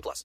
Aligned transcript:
plus. 0.00 0.24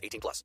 18 0.03 0.21
plus. 0.21 0.43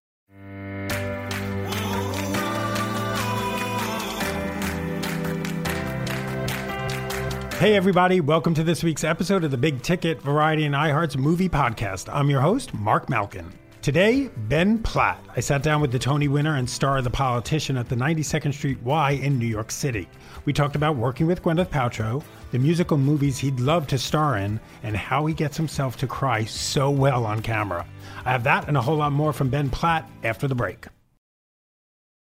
Hey, 7.58 7.74
everybody, 7.74 8.20
welcome 8.20 8.52
to 8.52 8.62
this 8.62 8.84
week's 8.84 9.02
episode 9.02 9.42
of 9.42 9.50
the 9.50 9.56
Big 9.56 9.80
Ticket 9.80 10.20
Variety 10.20 10.66
and 10.66 10.74
iHeart's 10.74 11.16
movie 11.16 11.48
podcast. 11.48 12.06
I'm 12.12 12.28
your 12.28 12.42
host, 12.42 12.74
Mark 12.74 13.08
Malkin. 13.08 13.50
Today, 13.86 14.28
Ben 14.48 14.80
Platt. 14.80 15.24
I 15.36 15.38
sat 15.38 15.62
down 15.62 15.80
with 15.80 15.92
the 15.92 15.98
Tony 16.00 16.26
winner 16.26 16.56
and 16.56 16.68
star 16.68 16.98
of 16.98 17.04
The 17.04 17.10
Politician 17.10 17.76
at 17.76 17.88
the 17.88 17.94
92nd 17.94 18.52
Street 18.52 18.82
Y 18.82 19.12
in 19.12 19.38
New 19.38 19.46
York 19.46 19.70
City. 19.70 20.08
We 20.44 20.52
talked 20.52 20.74
about 20.74 20.96
working 20.96 21.28
with 21.28 21.40
Gwyneth 21.40 21.68
Paltrow, 21.68 22.24
the 22.50 22.58
musical 22.58 22.98
movies 22.98 23.38
he'd 23.38 23.60
love 23.60 23.86
to 23.86 23.96
star 23.96 24.38
in, 24.38 24.58
and 24.82 24.96
how 24.96 25.24
he 25.26 25.34
gets 25.34 25.56
himself 25.56 25.96
to 25.98 26.08
cry 26.08 26.44
so 26.44 26.90
well 26.90 27.24
on 27.24 27.42
camera. 27.42 27.86
I 28.24 28.32
have 28.32 28.42
that 28.42 28.66
and 28.66 28.76
a 28.76 28.82
whole 28.82 28.96
lot 28.96 29.12
more 29.12 29.32
from 29.32 29.50
Ben 29.50 29.70
Platt 29.70 30.10
after 30.24 30.48
the 30.48 30.56
break. 30.56 30.88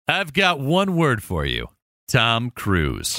I've 0.06 0.34
got 0.34 0.60
one 0.60 0.94
word 0.94 1.22
for 1.22 1.46
you 1.46 1.68
Tom 2.06 2.50
Cruise. 2.50 3.18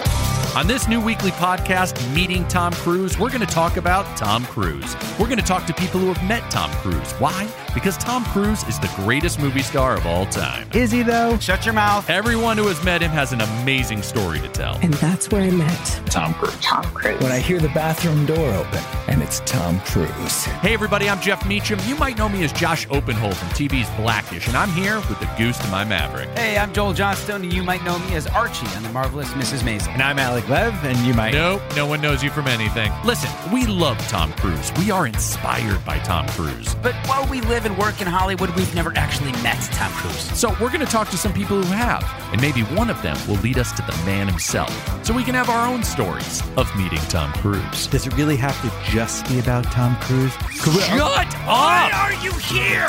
On 0.56 0.68
this 0.68 0.88
new 0.88 1.02
weekly 1.02 1.32
podcast, 1.32 2.14
Meeting 2.14 2.48
Tom 2.48 2.74
Cruise, 2.74 3.18
we're 3.18 3.30
going 3.30 3.42
to 3.42 3.48
talk 3.48 3.78
about 3.78 4.16
Tom 4.16 4.46
Cruise. 4.46 4.96
We're 5.20 5.26
going 5.26 5.40
to 5.40 5.46
talk 5.46 5.66
to 5.66 5.74
people 5.74 6.00
who 6.00 6.14
have 6.14 6.28
met 6.28 6.50
Tom 6.52 6.70
Cruise. 6.74 7.12
Why? 7.14 7.52
Because 7.78 7.95
Tom 7.95 8.25
Cruise 8.25 8.64
is 8.64 8.80
the 8.80 8.92
greatest 8.95 9.39
movie 9.39 9.61
star 9.61 9.95
of 9.95 10.08
all 10.08 10.25
time. 10.25 10.67
Is 10.73 10.89
he, 10.92 11.03
though? 11.03 11.38
Shut 11.38 11.64
your 11.64 11.75
mouth. 11.75 12.09
Everyone 12.09 12.58
who 12.58 12.66
has 12.69 12.84
met 12.84 13.03
him 13.03 13.11
has 13.11 13.34
an 13.34 13.42
amazing 13.42 14.02
story 14.02 14.39
to 14.39 14.47
tell. 14.47 14.80
And 14.81 14.95
that's 14.95 15.30
where 15.30 15.44
I 15.44 15.52
met 15.52 16.02
Tom 16.08 16.34
Cruise. 16.34 16.58
Tom 16.59 16.84
Cruise. 16.86 17.22
When 17.22 17.31
I 17.31 17.38
hear 17.38 17.59
the 17.59 17.69
bathroom 17.69 18.25
door 18.25 18.52
open 18.56 18.80
and 19.08 19.22
it's 19.22 19.42
Tom 19.42 19.80
Cruise. 19.81 20.45
Hey, 20.45 20.73
everybody, 20.73 21.08
I'm 21.08 21.22
Jeff 21.22 21.47
Meacham. 21.47 21.80
You 21.86 21.95
might 21.97 22.17
know 22.17 22.28
me 22.28 22.44
as 22.44 22.52
Josh 22.52 22.88
Oppenhol 22.88 23.31
from 23.36 23.50
TV's 23.50 23.89
Blackish, 23.95 24.47
and 24.47 24.58
I'm 24.58 24.72
here 24.72 24.95
with 24.95 25.19
the 25.19 25.30
goose 25.38 25.59
to 25.59 25.67
my 25.67 25.84
Maverick. 25.84 26.30
Hey, 26.30 26.58
I'm 26.58 26.73
Joel 26.73 26.94
Johnstone, 26.94 27.44
and 27.44 27.53
you 27.53 27.62
might 27.62 27.84
know 27.84 28.00
me 28.00 28.16
as 28.16 28.25
Archie 28.25 28.66
on 28.75 28.81
The 28.81 28.89
Marvelous 28.89 29.30
Mrs. 29.34 29.59
Maisel. 29.59 29.89
And 29.89 30.02
I'm 30.02 30.17
Alec 30.17 30.50
Lev, 30.50 30.73
and 30.84 30.97
you 31.06 31.14
might. 31.14 31.36
Nope, 31.36 31.62
no 31.75 31.85
one 31.85 32.02
knows 32.02 32.23
you 32.23 32.31
from 32.31 32.47
anything. 32.47 32.91
Listen, 33.06 33.29
we 33.53 33.68
love 33.68 34.00
Tom 34.07 34.34
Cruise. 34.34 34.72
We 34.79 34.90
are 34.90 35.06
inspired 35.06 35.85
by 35.85 36.00
Tom 36.00 36.28
Cruise. 36.29 36.73
But 36.81 36.96
while 37.07 37.28
we 37.29 37.41
live 37.41 37.66
and 37.67 37.78
work 37.78 38.01
in 38.01 38.07
Hollywood, 38.07 38.50
we've 38.51 38.73
never 38.73 38.94
actually 38.95 39.33
met 39.44 39.61
Tom 39.73 39.91
Cruise. 39.91 40.39
So 40.39 40.51
we're 40.61 40.69
going 40.69 40.79
to 40.79 40.85
talk 40.85 41.09
to 41.09 41.17
some 41.17 41.33
people 41.33 41.61
who 41.61 41.72
have, 41.73 42.03
and 42.31 42.41
maybe 42.41 42.61
one 42.61 42.89
of 42.89 43.00
them 43.01 43.17
will 43.28 43.35
lead 43.41 43.59
us 43.59 43.73
to 43.73 43.81
the 43.81 43.91
man 44.05 44.28
himself, 44.28 44.72
so 45.05 45.13
we 45.13 45.23
can 45.23 45.35
have 45.35 45.50
our 45.50 45.67
own 45.67 45.83
stories 45.83 46.41
of 46.55 46.73
meeting 46.78 47.00
Tom 47.09 47.31
Cruise. 47.33 47.88
Does 47.88 48.07
it 48.07 48.16
really 48.16 48.38
have 48.38 48.59
to 48.61 48.91
just 48.91 49.28
be 49.28 49.39
about 49.39 49.66
Tom 49.66 49.97
Cruise? 49.97 50.33
Shut 50.51 51.00
up! 51.00 51.33
Why 51.45 51.91
are 51.94 52.13
you 52.23 52.31
here? 52.33 52.88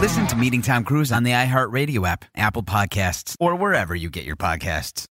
Listen 0.00 0.26
to 0.26 0.36
Meeting 0.36 0.62
Tom 0.62 0.82
Cruise 0.82 1.12
on 1.12 1.22
the 1.22 1.30
iHeartRadio 1.30 2.06
app, 2.08 2.24
Apple 2.34 2.64
Podcasts, 2.64 3.36
or 3.38 3.54
wherever 3.54 3.94
you 3.94 4.10
get 4.10 4.24
your 4.24 4.36
podcasts. 4.36 5.06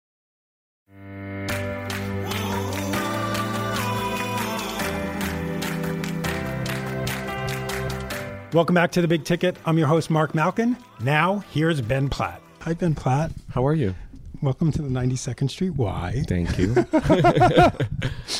Welcome 8.58 8.74
back 8.74 8.92
to 8.94 9.02
the 9.02 9.08
Big 9.08 9.24
Ticket. 9.24 9.56
I'm 9.68 9.78
your 9.78 9.86
host, 9.86 10.10
Mark 10.10 10.34
Malkin. 10.34 10.78
Now, 11.00 11.44
here's 11.52 11.80
Ben 11.80 12.10
Platt. 12.10 12.42
Hi, 12.62 12.74
Ben 12.74 12.96
Platt. 12.96 13.32
How 13.52 13.68
are 13.68 13.76
you? 13.76 13.94
Welcome 14.42 14.72
to 14.72 14.82
the 14.82 14.90
92nd 14.90 15.52
Street 15.52 15.76
Y. 15.76 16.24
Thank 16.28 16.58
you. 16.58 16.74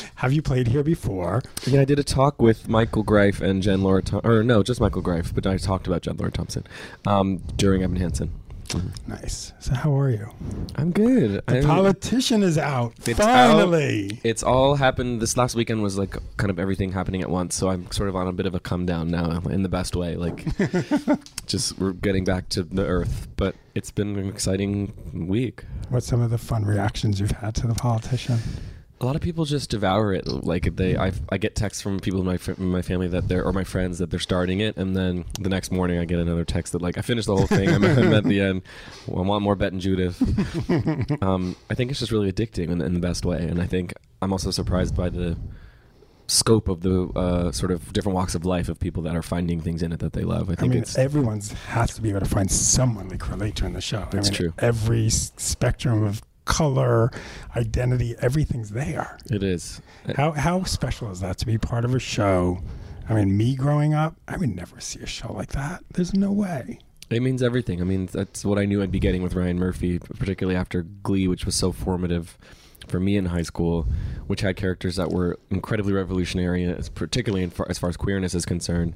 Have 0.16 0.32
you 0.32 0.42
played 0.42 0.66
here 0.66 0.82
before? 0.82 1.42
yeah, 1.68 1.82
I 1.82 1.84
did 1.84 2.00
a 2.00 2.02
talk 2.02 2.42
with 2.42 2.68
Michael 2.68 3.04
Greif 3.04 3.40
and 3.40 3.62
Jen 3.62 3.84
Laura, 3.84 4.02
Thom- 4.02 4.22
or 4.24 4.42
no, 4.42 4.64
just 4.64 4.80
Michael 4.80 5.02
Greif, 5.02 5.32
but 5.32 5.46
I 5.46 5.56
talked 5.56 5.86
about 5.86 6.02
Jen 6.02 6.16
Laura 6.16 6.32
Thompson 6.32 6.66
um, 7.06 7.36
during 7.54 7.84
Evan 7.84 7.94
Hansen. 7.94 8.32
Mm-hmm. 8.68 9.10
Nice. 9.12 9.52
So, 9.60 9.74
how 9.74 9.98
are 9.98 10.10
you? 10.10 10.28
I'm 10.76 10.90
good. 10.92 11.42
The 11.46 11.54
I'm- 11.56 11.64
politician 11.64 12.42
is 12.42 12.58
out. 12.58 12.92
It's 13.06 13.18
Finally. 13.18 14.20
It's 14.24 14.42
all 14.42 14.74
happened. 14.76 15.20
This 15.22 15.36
last 15.36 15.54
weekend 15.54 15.82
was 15.82 15.96
like 15.98 16.16
kind 16.36 16.50
of 16.50 16.58
everything 16.58 16.92
happening 16.92 17.22
at 17.22 17.30
once. 17.30 17.54
So 17.54 17.68
I'm 17.70 17.90
sort 17.90 18.08
of 18.08 18.16
on 18.16 18.28
a 18.28 18.32
bit 18.32 18.46
of 18.46 18.54
a 18.54 18.60
come 18.60 18.84
down 18.86 19.08
now 19.08 19.40
in 19.50 19.62
the 19.62 19.68
best 19.68 19.96
way. 19.96 20.16
Like, 20.16 20.44
just 21.46 21.78
we're 21.78 21.92
getting 21.92 22.24
back 22.24 22.48
to 22.50 22.62
the 22.62 22.84
earth. 22.86 23.28
But 23.36 23.54
it's 23.74 23.90
been 23.90 24.16
an 24.18 24.28
exciting 24.28 24.92
week. 25.28 25.64
What's 25.88 26.06
some 26.06 26.20
of 26.20 26.30
the 26.30 26.38
fun 26.38 26.64
reactions 26.64 27.20
you've 27.20 27.30
had 27.30 27.54
to 27.56 27.66
the 27.66 27.74
politician? 27.74 28.38
A 29.00 29.06
lot 29.06 29.14
of 29.14 29.22
people 29.22 29.44
just 29.44 29.70
devour 29.70 30.12
it. 30.12 30.26
Like 30.26 30.74
they, 30.76 30.96
I, 30.96 31.12
I 31.28 31.38
get 31.38 31.54
texts 31.54 31.80
from 31.80 32.00
people 32.00 32.20
in 32.20 32.26
my 32.26 32.38
my 32.58 32.82
family 32.82 33.06
that 33.08 33.28
they're 33.28 33.44
or 33.44 33.52
my 33.52 33.64
friends 33.64 33.98
that 33.98 34.10
they're 34.10 34.18
starting 34.18 34.60
it, 34.60 34.76
and 34.76 34.96
then 34.96 35.24
the 35.38 35.48
next 35.48 35.70
morning 35.70 35.98
I 35.98 36.04
get 36.04 36.18
another 36.18 36.44
text 36.44 36.72
that 36.72 36.82
like 36.82 36.98
I 36.98 37.02
finished 37.02 37.26
the 37.26 37.36
whole 37.36 37.46
thing. 37.46 37.68
I'm, 37.68 37.84
I'm 37.84 38.12
at 38.12 38.24
the 38.24 38.40
end. 38.40 38.62
Well, 39.06 39.22
I 39.22 39.26
want 39.26 39.44
more 39.44 39.54
Bette 39.54 39.74
and 39.74 39.80
Judith. 39.80 40.20
um, 41.22 41.54
I 41.70 41.74
think 41.74 41.90
it's 41.90 42.00
just 42.00 42.10
really 42.10 42.32
addicting 42.32 42.70
in, 42.70 42.80
in 42.80 42.94
the 42.94 43.00
best 43.00 43.24
way, 43.24 43.38
and 43.38 43.62
I 43.62 43.66
think 43.66 43.94
I'm 44.20 44.32
also 44.32 44.50
surprised 44.50 44.96
by 44.96 45.10
the 45.10 45.36
scope 46.28 46.68
of 46.68 46.82
the 46.82 47.04
uh, 47.16 47.50
sort 47.52 47.72
of 47.72 47.92
different 47.92 48.14
walks 48.14 48.34
of 48.34 48.44
life 48.44 48.68
of 48.68 48.78
people 48.78 49.02
that 49.02 49.16
are 49.16 49.22
finding 49.22 49.60
things 49.60 49.82
in 49.82 49.92
it 49.92 50.00
that 50.00 50.12
they 50.12 50.22
love. 50.22 50.50
I 50.50 50.52
I 50.52 50.56
think 50.56 50.72
mean, 50.72 50.82
it's 50.82 50.98
everyone's 50.98 51.52
has 51.52 51.94
to 51.94 52.02
be 52.02 52.10
able 52.10 52.20
to 52.20 52.26
find 52.26 52.50
someone 52.50 53.08
they 53.08 53.16
can 53.16 53.32
relate 53.32 53.56
to 53.56 53.66
in 53.66 53.72
the 53.72 53.80
show. 53.80 54.06
That's 54.10 54.28
I 54.28 54.30
mean, 54.30 54.36
true. 54.36 54.54
Every 54.58 55.08
spectrum 55.08 56.04
of 56.04 56.20
color, 56.48 57.10
identity, 57.54 58.16
everything's 58.20 58.70
there. 58.70 59.18
it 59.30 59.44
is. 59.44 59.80
How 60.16 60.32
how 60.32 60.64
special 60.64 61.10
is 61.12 61.20
that 61.20 61.38
to 61.38 61.46
be 61.46 61.58
part 61.58 61.84
of 61.84 61.94
a 61.94 62.00
show? 62.00 62.58
I 63.08 63.14
mean, 63.14 63.36
me 63.36 63.54
growing 63.54 63.94
up, 63.94 64.16
I 64.26 64.36
would 64.36 64.54
never 64.54 64.80
see 64.80 65.00
a 65.00 65.06
show 65.06 65.32
like 65.32 65.50
that. 65.52 65.84
There's 65.92 66.12
no 66.14 66.32
way. 66.32 66.80
It 67.10 67.22
means 67.22 67.42
everything. 67.42 67.80
I 67.80 67.84
mean, 67.84 68.06
that's 68.06 68.44
what 68.44 68.58
I 68.58 68.64
knew 68.66 68.82
I'd 68.82 68.90
be 68.90 68.98
getting 68.98 69.22
with 69.22 69.34
Ryan 69.34 69.58
Murphy, 69.58 69.98
particularly 69.98 70.56
after 70.58 70.82
Glee, 70.82 71.26
which 71.28 71.46
was 71.46 71.54
so 71.54 71.72
formative 71.72 72.36
for 72.86 73.00
me 73.00 73.16
in 73.16 73.26
high 73.26 73.42
school, 73.42 73.86
which 74.26 74.40
had 74.42 74.56
characters 74.56 74.96
that 74.96 75.10
were 75.10 75.38
incredibly 75.50 75.92
revolutionary, 75.92 76.74
particularly 76.94 77.44
in 77.44 77.50
far, 77.50 77.66
as 77.70 77.78
far 77.78 77.88
as 77.88 77.96
queerness 77.96 78.34
is 78.34 78.44
concerned. 78.44 78.94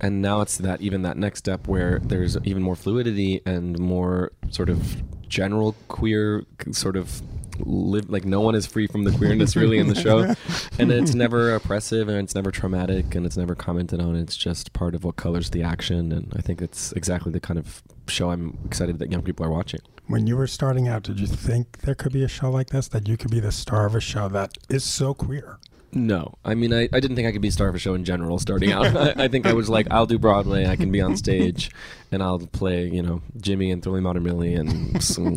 And 0.00 0.22
now 0.22 0.40
it's 0.40 0.58
that 0.58 0.80
even 0.80 1.02
that 1.02 1.16
next 1.16 1.40
step 1.40 1.68
where 1.68 1.98
there's 2.00 2.36
even 2.44 2.62
more 2.62 2.76
fluidity 2.76 3.42
and 3.44 3.78
more 3.78 4.32
sort 4.50 4.70
of 4.70 5.02
general 5.28 5.76
queer 5.88 6.44
sort 6.72 6.96
of 6.96 7.22
live 7.66 8.08
like 8.08 8.24
no 8.24 8.40
one 8.40 8.54
is 8.54 8.66
free 8.66 8.86
from 8.86 9.04
the 9.04 9.12
queerness 9.12 9.54
really 9.54 9.78
in 9.78 9.88
the 9.88 9.94
show. 9.94 10.34
And 10.78 10.90
it's 10.90 11.14
never 11.14 11.54
oppressive 11.54 12.08
and 12.08 12.18
it's 12.18 12.34
never 12.34 12.50
traumatic 12.50 13.14
and 13.14 13.26
it's 13.26 13.36
never 13.36 13.54
commented 13.54 14.00
on. 14.00 14.16
It's 14.16 14.34
just 14.36 14.72
part 14.72 14.94
of 14.94 15.04
what 15.04 15.16
colors 15.16 15.50
the 15.50 15.62
action. 15.62 16.10
And 16.10 16.32
i 16.36 16.40
think 16.40 16.62
it's 16.62 16.92
exactly 16.92 17.30
the 17.32 17.40
kind 17.40 17.58
of 17.58 17.82
show 18.08 18.30
i'm 18.30 18.58
excited 18.64 18.98
that 18.98 19.12
young 19.12 19.22
people 19.22 19.44
are 19.44 19.50
watching. 19.50 19.80
When 20.06 20.26
you 20.26 20.36
were 20.36 20.46
starting 20.46 20.88
out, 20.88 21.02
did 21.02 21.20
you 21.20 21.26
think 21.26 21.82
there 21.82 21.94
could 21.94 22.12
be 22.12 22.24
a 22.24 22.28
show 22.28 22.50
like 22.50 22.70
this? 22.70 22.88
That 22.88 23.06
you 23.06 23.16
could 23.16 23.30
be 23.30 23.40
the 23.40 23.52
star 23.52 23.86
of 23.86 23.94
a 23.94 24.00
show 24.00 24.28
that 24.28 24.56
is 24.68 24.82
so 24.82 25.14
queer? 25.14 25.58
No 25.92 26.34
i 26.44 26.54
mean 26.54 26.72
i, 26.72 26.82
I 26.92 27.00
didn't 27.00 27.16
think 27.16 27.26
i 27.26 27.32
could 27.32 27.42
be 27.42 27.50
star 27.50 27.68
of 27.68 27.74
a 27.74 27.78
show 27.78 27.94
in 27.94 28.04
general 28.04 28.38
starting 28.38 28.72
out 28.72 28.96
I, 28.96 29.24
I 29.24 29.28
think 29.28 29.46
i 29.46 29.52
was 29.52 29.68
like 29.68 29.86
i'll 29.90 30.06
do 30.06 30.18
broadway 30.18 30.66
i 30.66 30.76
can 30.76 30.90
be 30.90 31.00
on 31.00 31.16
stage 31.16 31.70
and 32.12 32.22
i'll 32.22 32.38
play 32.38 32.86
you 32.86 33.02
know 33.02 33.22
jimmy 33.40 33.70
and 33.70 33.82
Thoroughly 33.82 34.00
Modern 34.00 34.22
Millie 34.22 34.54
and 34.54 34.92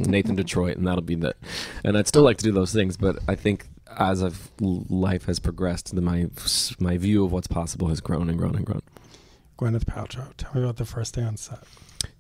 nathan 0.08 0.36
detroit 0.36 0.78
and 0.78 0.88
that'll 0.88 1.02
be 1.02 1.16
that 1.16 1.38
and 1.84 1.98
i'd 1.98 2.08
still 2.08 2.24
like 2.24 2.38
to 2.38 2.44
do 2.44 2.52
those 2.52 2.74
things 2.74 2.98
but 2.98 3.20
i 3.28 3.36
think 3.36 3.68
as 3.98 4.24
I've, 4.24 4.50
life 4.60 5.26
has 5.26 5.40
progressed 5.40 5.94
the, 5.94 6.02
my 6.02 6.28
my 6.80 6.98
view 6.98 7.26
of 7.26 7.32
what's 7.32 7.48
possible 7.48 7.90
has 7.90 8.02
grown 8.02 8.30
and 8.30 8.38
grown 8.38 8.56
and 8.56 8.66
grown 8.66 8.82
Gwyneth 9.58 9.86
Paltrow. 9.86 10.34
Tell 10.36 10.52
me 10.56 10.64
about 10.64 10.78
the 10.78 10.86
first 10.86 11.14
day 11.16 11.22
on 11.24 11.38
set. 11.38 11.60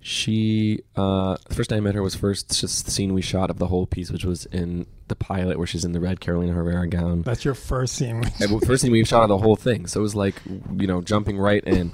She, 0.05 0.81
uh, 0.97 1.37
the 1.47 1.55
first 1.55 1.69
time 1.69 1.77
I 1.77 1.79
met 1.79 1.95
her 1.95 2.03
was 2.03 2.13
first 2.13 2.59
just 2.59 2.83
the 2.83 2.91
scene 2.91 3.13
we 3.13 3.21
shot 3.21 3.49
of 3.49 3.57
the 3.57 3.67
whole 3.67 3.85
piece, 3.85 4.11
which 4.11 4.25
was 4.25 4.45
in 4.47 4.85
the 5.07 5.15
pilot 5.15 5.57
where 5.57 5.65
she's 5.65 5.85
in 5.85 5.93
the 5.93 6.01
red 6.01 6.19
Carolina 6.19 6.51
Herrera 6.51 6.87
gown. 6.87 7.21
That's 7.21 7.45
your 7.45 7.53
first 7.53 7.95
scene. 7.95 8.17
And 8.41 8.59
the 8.59 8.65
first 8.65 8.81
thing 8.81 8.91
we 8.91 9.05
shot 9.05 9.23
of 9.23 9.29
the 9.29 9.37
whole 9.37 9.55
thing. 9.55 9.87
So 9.87 10.01
it 10.01 10.03
was 10.03 10.13
like, 10.13 10.35
you 10.75 10.87
know, 10.87 11.01
jumping 11.01 11.37
right 11.37 11.63
in. 11.63 11.93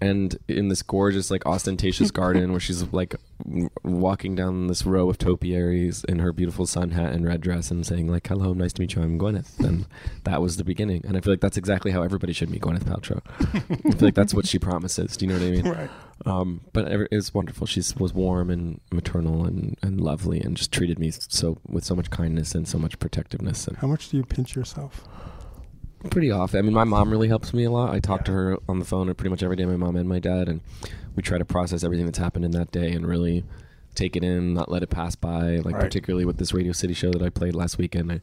And 0.00 0.36
in 0.46 0.68
this 0.68 0.82
gorgeous, 0.82 1.30
like 1.30 1.46
ostentatious 1.46 2.10
garden 2.20 2.50
where 2.50 2.60
she's 2.60 2.82
like 2.92 3.14
w- 3.42 3.70
walking 3.82 4.34
down 4.34 4.66
this 4.66 4.84
row 4.84 5.08
of 5.08 5.16
topiaries 5.16 6.04
in 6.04 6.18
her 6.18 6.32
beautiful 6.32 6.66
sun 6.66 6.90
hat 6.90 7.12
and 7.14 7.24
red 7.26 7.40
dress 7.40 7.70
and 7.70 7.86
saying 7.86 8.06
like, 8.08 8.26
"Hello, 8.26 8.52
nice 8.52 8.74
to 8.74 8.82
meet 8.82 8.94
you. 8.94 9.02
I'm 9.02 9.18
Gwyneth." 9.18 9.58
And 9.58 9.86
that 10.24 10.42
was 10.42 10.58
the 10.58 10.64
beginning. 10.64 11.02
And 11.06 11.16
I 11.16 11.20
feel 11.20 11.32
like 11.32 11.40
that's 11.40 11.56
exactly 11.56 11.92
how 11.92 12.02
everybody 12.02 12.34
should 12.34 12.50
meet 12.50 12.60
Gwyneth 12.62 12.84
Paltrow. 12.84 13.20
I 13.86 13.90
feel 13.92 14.02
like 14.08 14.14
that's 14.14 14.34
what 14.34 14.46
she 14.46 14.58
promises. 14.58 15.16
Do 15.16 15.24
you 15.24 15.32
know 15.32 15.38
what 15.38 15.46
I 15.46 15.50
mean? 15.50 15.68
right. 15.68 15.90
Um, 16.24 16.60
but 16.72 16.90
it 16.90 17.08
was 17.12 17.32
wonderful. 17.32 17.66
She 17.66 17.82
was 17.98 18.12
warm 18.14 18.50
and 18.50 18.80
maternal 18.92 19.44
and, 19.46 19.76
and 19.82 20.00
lovely, 20.00 20.40
and 20.40 20.56
just 20.56 20.72
treated 20.72 20.98
me 20.98 21.10
so 21.10 21.58
with 21.68 21.84
so 21.84 21.94
much 21.94 22.10
kindness 22.10 22.54
and 22.54 22.66
so 22.66 22.78
much 22.78 22.98
protectiveness. 22.98 23.66
And 23.68 23.76
How 23.78 23.86
much 23.86 24.08
do 24.10 24.16
you 24.16 24.24
pinch 24.24 24.54
yourself? 24.56 25.04
Pretty 26.10 26.30
often. 26.30 26.58
I 26.58 26.62
mean, 26.62 26.74
my 26.74 26.84
mom 26.84 27.10
really 27.10 27.28
helps 27.28 27.52
me 27.54 27.64
a 27.64 27.70
lot. 27.70 27.94
I 27.94 28.00
talk 28.00 28.24
to 28.26 28.32
her 28.32 28.58
on 28.68 28.78
the 28.78 28.84
phone 28.84 29.12
pretty 29.14 29.30
much 29.30 29.42
every 29.42 29.56
day. 29.56 29.64
My 29.64 29.76
mom 29.76 29.96
and 29.96 30.08
my 30.08 30.18
dad, 30.18 30.48
and 30.48 30.60
we 31.14 31.22
try 31.22 31.38
to 31.38 31.44
process 31.44 31.84
everything 31.84 32.06
that's 32.06 32.18
happened 32.18 32.44
in 32.44 32.50
that 32.52 32.70
day 32.72 32.92
and 32.92 33.06
really 33.06 33.44
take 33.94 34.14
it 34.14 34.22
in, 34.22 34.52
not 34.54 34.70
let 34.70 34.82
it 34.82 34.90
pass 34.90 35.14
by. 35.16 35.56
Like 35.56 35.74
Right. 35.74 35.80
particularly 35.80 36.24
with 36.24 36.36
this 36.36 36.52
Radio 36.52 36.72
City 36.72 36.94
show 36.94 37.10
that 37.10 37.22
I 37.22 37.30
played 37.30 37.54
last 37.54 37.78
weekend, 37.78 38.12
I 38.12 38.20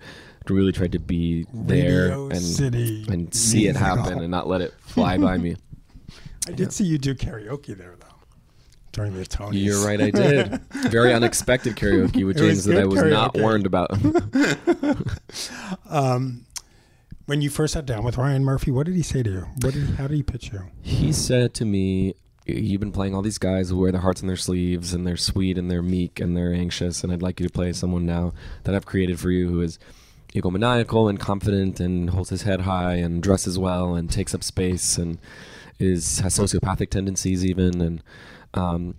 really 0.47 0.71
tried 0.71 0.91
to 0.91 0.99
be 0.99 1.45
there 1.53 2.03
Radio 2.09 2.29
and 2.29 2.41
City 2.41 3.05
and 3.09 3.33
see 3.33 3.67
it 3.67 3.75
happen 3.75 4.19
and 4.19 4.29
not 4.29 4.47
let 4.47 4.61
it 4.61 4.73
fly 4.79 5.17
by 5.17 5.37
me. 5.37 5.55
I 6.47 6.51
did 6.51 6.71
see 6.73 6.83
you 6.85 6.97
do 6.97 7.15
karaoke 7.15 7.75
there 7.77 7.95
though 7.99 8.07
during 8.91 9.13
the 9.15 9.25
Tonys. 9.25 9.51
You're 9.53 9.83
right, 9.83 9.99
I 9.99 10.11
did. 10.11 10.59
Very 10.91 11.13
unexpected 11.13 11.75
karaoke 11.75 12.25
with 12.25 12.39
was 12.39 12.47
James 12.47 12.65
that 12.65 12.77
I 12.77 12.85
was 12.85 13.01
not 13.01 13.35
warned 13.35 13.65
about. 13.65 13.89
Um, 15.89 16.45
When 17.25 17.41
you 17.41 17.49
first 17.49 17.73
sat 17.73 17.85
down 17.85 18.03
with 18.03 18.17
Ryan 18.17 18.43
Murphy, 18.43 18.69
what 18.69 18.85
did 18.85 18.95
he 18.95 19.01
say 19.01 19.23
to 19.23 19.29
you? 19.29 19.47
What 19.61 19.73
did 19.73 19.95
how 19.95 20.07
did 20.07 20.15
he 20.15 20.23
pitch 20.23 20.51
you? 20.51 20.63
He 20.81 21.13
said 21.13 21.53
to 21.55 21.65
me, 21.65 22.15
"You've 22.45 22.81
been 22.81 22.91
playing 22.91 23.15
all 23.15 23.21
these 23.21 23.37
guys 23.37 23.69
who 23.69 23.77
wear 23.77 23.93
their 23.93 24.01
hearts 24.01 24.21
on 24.21 24.27
their 24.27 24.35
sleeves, 24.35 24.93
and 24.93 25.07
they're 25.07 25.15
sweet, 25.15 25.57
and 25.57 25.71
they're 25.71 25.81
meek, 25.81 26.19
and 26.19 26.35
they're 26.35 26.53
anxious, 26.53 27.01
and 27.01 27.13
I'd 27.13 27.21
like 27.21 27.39
you 27.39 27.47
to 27.47 27.53
play 27.53 27.71
someone 27.71 28.05
now 28.05 28.33
that 28.63 28.75
I've 28.75 28.85
created 28.85 29.19
for 29.21 29.31
you 29.31 29.47
who 29.47 29.61
is 29.61 29.79
egomaniacal 30.35 31.09
and 31.09 31.17
confident, 31.17 31.79
and 31.79 32.09
holds 32.09 32.29
his 32.29 32.41
head 32.41 32.61
high, 32.61 32.95
and 32.95 33.23
dresses 33.23 33.57
well, 33.57 33.95
and 33.95 34.11
takes 34.11 34.35
up 34.35 34.43
space, 34.43 34.97
and 34.97 35.17
is 35.79 36.19
has 36.19 36.37
sociopathic 36.37 36.89
tendencies 36.89 37.45
even, 37.45 37.79
and 37.79 38.03
um, 38.53 38.95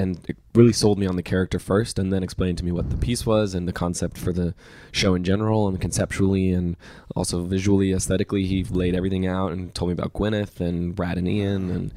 and 0.00 0.18
it 0.28 0.36
really 0.54 0.72
sold 0.72 0.98
me 0.98 1.06
on 1.06 1.16
the 1.16 1.22
character 1.22 1.58
first, 1.58 1.98
and 1.98 2.12
then 2.12 2.22
explained 2.22 2.58
to 2.58 2.64
me 2.64 2.72
what 2.72 2.90
the 2.90 2.96
piece 2.96 3.26
was 3.26 3.54
and 3.54 3.68
the 3.68 3.72
concept 3.72 4.16
for 4.18 4.32
the 4.32 4.54
show 4.92 5.14
in 5.14 5.24
general, 5.24 5.68
and 5.68 5.80
conceptually, 5.80 6.52
and 6.52 6.76
also 7.14 7.44
visually, 7.44 7.92
aesthetically. 7.92 8.46
He 8.46 8.64
laid 8.64 8.94
everything 8.94 9.26
out 9.26 9.52
and 9.52 9.74
told 9.74 9.90
me 9.90 9.92
about 9.92 10.12
Gwyneth 10.12 10.60
and 10.60 10.94
Brad 10.94 11.18
and 11.18 11.28
Ian, 11.28 11.70
and 11.70 11.94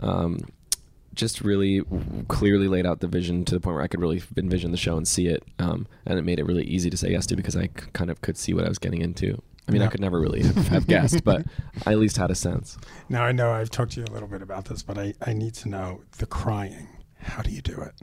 um, 0.00 0.40
just 1.14 1.40
really 1.40 1.82
clearly 2.28 2.68
laid 2.68 2.86
out 2.86 3.00
the 3.00 3.06
vision 3.06 3.44
to 3.44 3.54
the 3.54 3.60
point 3.60 3.74
where 3.74 3.84
I 3.84 3.88
could 3.88 4.00
really 4.00 4.22
envision 4.36 4.72
the 4.72 4.76
show 4.76 4.96
and 4.96 5.06
see 5.06 5.28
it, 5.28 5.42
um, 5.58 5.86
and 6.06 6.18
it 6.18 6.22
made 6.22 6.38
it 6.38 6.44
really 6.46 6.64
easy 6.64 6.90
to 6.90 6.96
say 6.96 7.10
yes 7.10 7.26
to 7.26 7.36
because 7.36 7.56
I 7.56 7.66
c- 7.66 7.86
kind 7.92 8.10
of 8.10 8.20
could 8.20 8.36
see 8.36 8.52
what 8.52 8.64
I 8.64 8.68
was 8.68 8.78
getting 8.78 9.00
into. 9.00 9.40
I 9.66 9.72
mean, 9.72 9.80
I 9.80 9.86
could 9.86 10.00
never 10.00 10.20
really 10.20 10.42
have, 10.42 10.68
have 10.68 10.86
guessed, 10.86 11.24
but 11.24 11.46
I 11.86 11.92
at 11.92 11.98
least 11.98 12.18
had 12.18 12.30
a 12.30 12.34
sense. 12.34 12.76
Now 13.08 13.24
I 13.24 13.32
know 13.32 13.50
I've 13.50 13.70
talked 13.70 13.92
to 13.92 14.00
you 14.00 14.06
a 14.06 14.12
little 14.12 14.28
bit 14.28 14.42
about 14.42 14.66
this, 14.66 14.82
but 14.82 14.98
I, 14.98 15.14
I 15.22 15.32
need 15.32 15.54
to 15.54 15.70
know 15.70 16.02
the 16.18 16.26
crying. 16.26 16.88
How 17.24 17.42
do 17.42 17.50
you 17.50 17.62
do 17.62 17.80
it? 17.80 17.94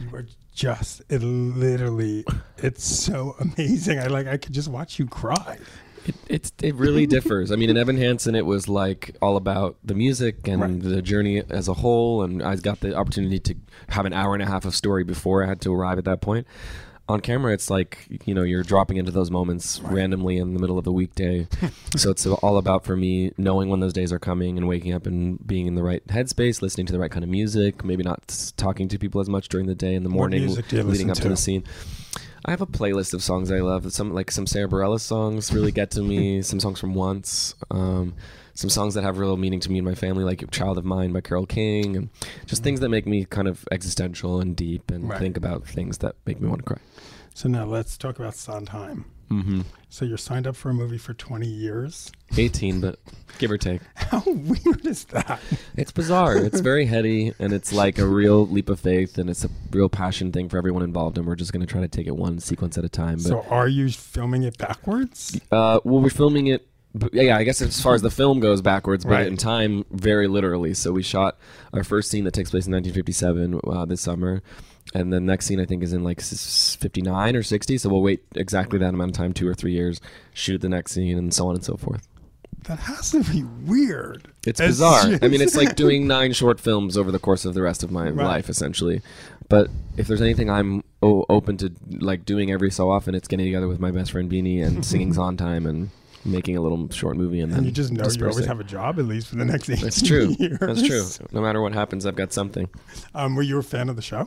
You 0.00 0.14
are 0.14 0.26
just 0.54 1.02
it 1.08 1.22
literally 1.22 2.24
it's 2.58 2.84
so 2.84 3.36
amazing. 3.40 3.98
I 3.98 4.06
like 4.06 4.26
I 4.26 4.36
could 4.36 4.52
just 4.52 4.68
watch 4.68 4.98
you 4.98 5.06
cry. 5.06 5.58
It, 6.06 6.14
it's 6.28 6.52
it 6.62 6.74
really 6.76 7.06
differs. 7.06 7.52
I 7.52 7.56
mean, 7.56 7.68
in 7.68 7.76
Evan 7.76 7.98
Hansen, 7.98 8.34
it 8.34 8.46
was 8.46 8.68
like 8.68 9.16
all 9.20 9.36
about 9.36 9.76
the 9.84 9.94
music 9.94 10.48
and 10.48 10.60
Right. 10.62 10.82
the 10.82 11.02
journey 11.02 11.42
as 11.50 11.68
a 11.68 11.74
whole, 11.74 12.22
and 12.22 12.42
I 12.42 12.56
got 12.56 12.80
the 12.80 12.94
opportunity 12.94 13.38
to 13.40 13.54
have 13.90 14.06
an 14.06 14.14
hour 14.14 14.32
and 14.34 14.42
a 14.42 14.46
half 14.46 14.64
of 14.64 14.74
story 14.74 15.04
before 15.04 15.44
I 15.44 15.46
had 15.46 15.60
to 15.62 15.74
arrive 15.74 15.98
at 15.98 16.04
that 16.06 16.22
point. 16.22 16.46
On 17.10 17.20
camera, 17.20 17.52
it's 17.52 17.70
like 17.70 18.06
you 18.24 18.34
know 18.34 18.42
you're 18.42 18.62
dropping 18.62 18.96
into 18.96 19.10
those 19.10 19.30
moments 19.30 19.80
randomly 19.80 20.38
in 20.38 20.54
the 20.54 20.60
middle 20.60 20.78
of 20.78 20.84
the 20.84 20.92
weekday, 20.92 21.48
so 21.96 22.10
it's 22.10 22.24
all 22.24 22.56
about 22.56 22.84
for 22.84 22.96
me 22.96 23.32
knowing 23.36 23.68
when 23.68 23.80
those 23.80 23.92
days 23.92 24.12
are 24.12 24.20
coming 24.20 24.56
and 24.56 24.68
waking 24.68 24.92
up 24.92 25.06
and 25.06 25.44
being 25.44 25.66
in 25.66 25.74
the 25.74 25.82
right 25.82 26.06
headspace, 26.06 26.62
listening 26.62 26.86
to 26.86 26.92
the 26.92 27.00
right 27.00 27.10
kind 27.10 27.24
of 27.24 27.28
music, 27.28 27.84
maybe 27.84 28.04
not 28.04 28.52
talking 28.56 28.86
to 28.88 28.98
people 28.98 29.20
as 29.20 29.28
much 29.28 29.48
during 29.48 29.66
the 29.66 29.74
day 29.74 29.94
in 29.94 30.04
the 30.04 30.08
morning, 30.08 30.44
music 30.44 30.68
do 30.68 30.76
you 30.76 30.82
leading 30.84 31.10
up 31.10 31.16
to? 31.16 31.22
to? 31.24 31.28
the 31.30 31.36
scene. 31.36 31.64
I 32.44 32.52
have 32.52 32.60
a 32.60 32.66
playlist 32.66 33.12
of 33.12 33.22
songs 33.22 33.50
I 33.50 33.58
love. 33.58 33.92
Some 33.92 34.14
like 34.14 34.30
some 34.30 34.46
Sara 34.46 34.68
Bareilles 34.68 35.00
songs 35.00 35.52
really 35.52 35.72
get 35.72 35.90
to 35.92 36.02
me. 36.02 36.42
some 36.50 36.60
songs 36.60 36.78
from 36.78 36.94
Once. 36.94 37.54
Um, 37.70 38.14
some 38.54 38.70
songs 38.70 38.94
that 38.94 39.02
have 39.04 39.18
real 39.18 39.36
meaning 39.36 39.60
to 39.60 39.70
me 39.70 39.78
and 39.78 39.86
my 39.86 39.94
family, 39.94 40.24
like 40.24 40.48
"Child 40.50 40.78
of 40.78 40.84
Mine" 40.84 41.12
by 41.12 41.20
Carole 41.20 41.46
King, 41.46 41.96
and 41.96 42.08
just 42.46 42.62
things 42.62 42.80
that 42.80 42.88
make 42.88 43.06
me 43.06 43.24
kind 43.24 43.48
of 43.48 43.64
existential 43.70 44.40
and 44.40 44.54
deep, 44.56 44.90
and 44.90 45.08
Right. 45.08 45.18
think 45.18 45.36
about 45.36 45.66
things 45.66 45.98
that 45.98 46.16
make 46.26 46.40
me 46.40 46.48
want 46.48 46.60
to 46.60 46.64
cry. 46.64 46.78
So 47.34 47.48
now 47.48 47.64
let's 47.64 47.96
talk 47.96 48.18
about 48.18 48.34
Sondheim. 48.34 49.04
Mm-hmm. 49.30 49.60
So 49.88 50.04
you're 50.04 50.18
signed 50.18 50.48
up 50.48 50.56
for 50.56 50.70
a 50.70 50.74
movie 50.74 50.98
for 50.98 51.14
20 51.14 51.46
years. 51.46 52.10
18, 52.36 52.80
but 52.80 52.98
give 53.38 53.48
or 53.52 53.56
take. 53.58 53.80
How 53.94 54.22
weird 54.26 54.84
is 54.84 55.04
that? 55.06 55.40
It's 55.76 55.92
bizarre. 55.92 56.36
It's 56.36 56.58
very 56.60 56.84
heady, 56.84 57.32
and 57.38 57.52
it's 57.52 57.72
like 57.72 57.98
a 57.98 58.06
real 58.06 58.44
leap 58.48 58.68
of 58.68 58.80
faith, 58.80 59.18
and 59.18 59.30
it's 59.30 59.44
a 59.44 59.50
real 59.70 59.88
passion 59.88 60.32
thing 60.32 60.48
for 60.48 60.58
everyone 60.58 60.82
involved. 60.82 61.16
And 61.16 61.26
we're 61.28 61.36
just 61.36 61.52
going 61.52 61.60
to 61.64 61.66
try 61.72 61.80
to 61.80 61.86
take 61.88 62.08
it 62.08 62.16
one 62.16 62.40
sequence 62.40 62.76
at 62.76 62.84
a 62.84 62.88
time. 62.88 63.16
But 63.18 63.22
So 63.22 63.42
are 63.42 63.68
you 63.68 63.88
filming 63.90 64.42
it 64.42 64.58
backwards? 64.58 65.40
Uh, 65.52 65.78
well, 65.84 66.00
we're 66.02 66.10
filming 66.10 66.48
it. 66.48 66.66
B- 66.96 67.08
Yeah, 67.12 67.36
I 67.36 67.44
guess 67.44 67.60
as 67.62 67.80
far 67.80 67.94
as 67.94 68.02
the 68.02 68.10
film 68.10 68.40
goes 68.40 68.60
backwards, 68.62 69.04
but 69.04 69.12
Right. 69.12 69.26
in 69.26 69.36
time, 69.36 69.84
very 69.90 70.28
literally. 70.28 70.74
So 70.74 70.92
we 70.92 71.02
shot 71.02 71.36
our 71.72 71.84
first 71.84 72.10
scene 72.10 72.24
that 72.24 72.32
takes 72.32 72.50
place 72.50 72.66
in 72.66 72.72
1957 72.72 73.60
uh, 73.66 73.84
this 73.84 74.00
summer, 74.00 74.42
and 74.94 75.12
the 75.12 75.20
next 75.20 75.46
scene 75.46 75.60
I 75.60 75.64
think 75.66 75.82
is 75.82 75.92
in 75.92 76.02
like 76.04 76.20
59 76.20 77.36
or 77.36 77.42
60. 77.42 77.78
So 77.78 77.88
we'll 77.88 78.02
wait 78.02 78.22
exactly 78.34 78.78
that 78.78 78.94
amount 78.94 79.12
of 79.12 79.16
time, 79.16 79.32
two 79.32 79.46
or 79.48 79.54
three 79.54 79.72
years, 79.72 80.00
shoot 80.32 80.60
the 80.60 80.68
next 80.68 80.92
scene, 80.92 81.16
and 81.18 81.32
so 81.32 81.48
on 81.48 81.54
and 81.56 81.64
so 81.64 81.76
forth. 81.76 82.06
That 82.64 82.78
has 82.80 83.10
to 83.12 83.22
be 83.24 83.42
weird. 83.42 84.28
It's 84.46 84.60
bizarre. 84.60 85.18
I 85.22 85.28
mean, 85.28 85.40
it's 85.40 85.56
like 85.56 85.76
doing 85.84 86.06
nine 86.06 86.32
short 86.34 86.60
films 86.60 86.96
over 86.98 87.10
the 87.10 87.18
course 87.18 87.44
of 87.46 87.54
the 87.54 87.62
rest 87.62 87.82
of 87.82 87.90
my 87.90 88.10
Right. 88.10 88.26
life, 88.26 88.48
essentially. 88.50 89.00
But 89.48 89.68
if 89.96 90.06
there's 90.06 90.20
anything 90.20 90.50
I'm 90.50 90.84
o- 91.02 91.24
open 91.30 91.56
to 91.58 91.72
like 92.00 92.24
doing 92.26 92.50
every 92.52 92.70
so 92.70 92.90
often, 92.90 93.14
it's 93.14 93.28
getting 93.28 93.46
together 93.46 93.66
with 93.66 93.80
my 93.80 93.90
best 93.90 94.12
friend 94.12 94.30
Beanie 94.30 94.62
and 94.64 94.84
singing 94.84 95.12
Time 95.36 95.64
and 95.66 95.88
making 96.24 96.56
a 96.56 96.60
little 96.60 96.88
short 96.90 97.16
movie, 97.16 97.40
and 97.40 97.50
then 97.52 97.58
and 97.58 97.66
you 97.66 97.72
just 97.72 97.92
know 97.92 98.06
you 98.08 98.28
always 98.28 98.46
have 98.46 98.60
a 98.60 98.64
job 98.64 98.98
at 98.98 99.06
least 99.06 99.28
for 99.28 99.36
the 99.36 99.44
next 99.44 99.68
18 99.70 99.84
That's 99.84 100.02
true. 100.02 100.34
years. 100.38 100.58
That's 100.58 100.82
true. 100.82 101.26
No 101.32 101.40
matter 101.40 101.60
what 101.60 101.72
happens, 101.72 102.06
I've 102.06 102.16
got 102.16 102.32
something. 102.32 102.68
Um, 103.14 103.34
were 103.34 103.42
you 103.42 103.58
a 103.58 103.62
fan 103.62 103.88
of 103.88 103.96
the 103.96 104.02
show? 104.02 104.26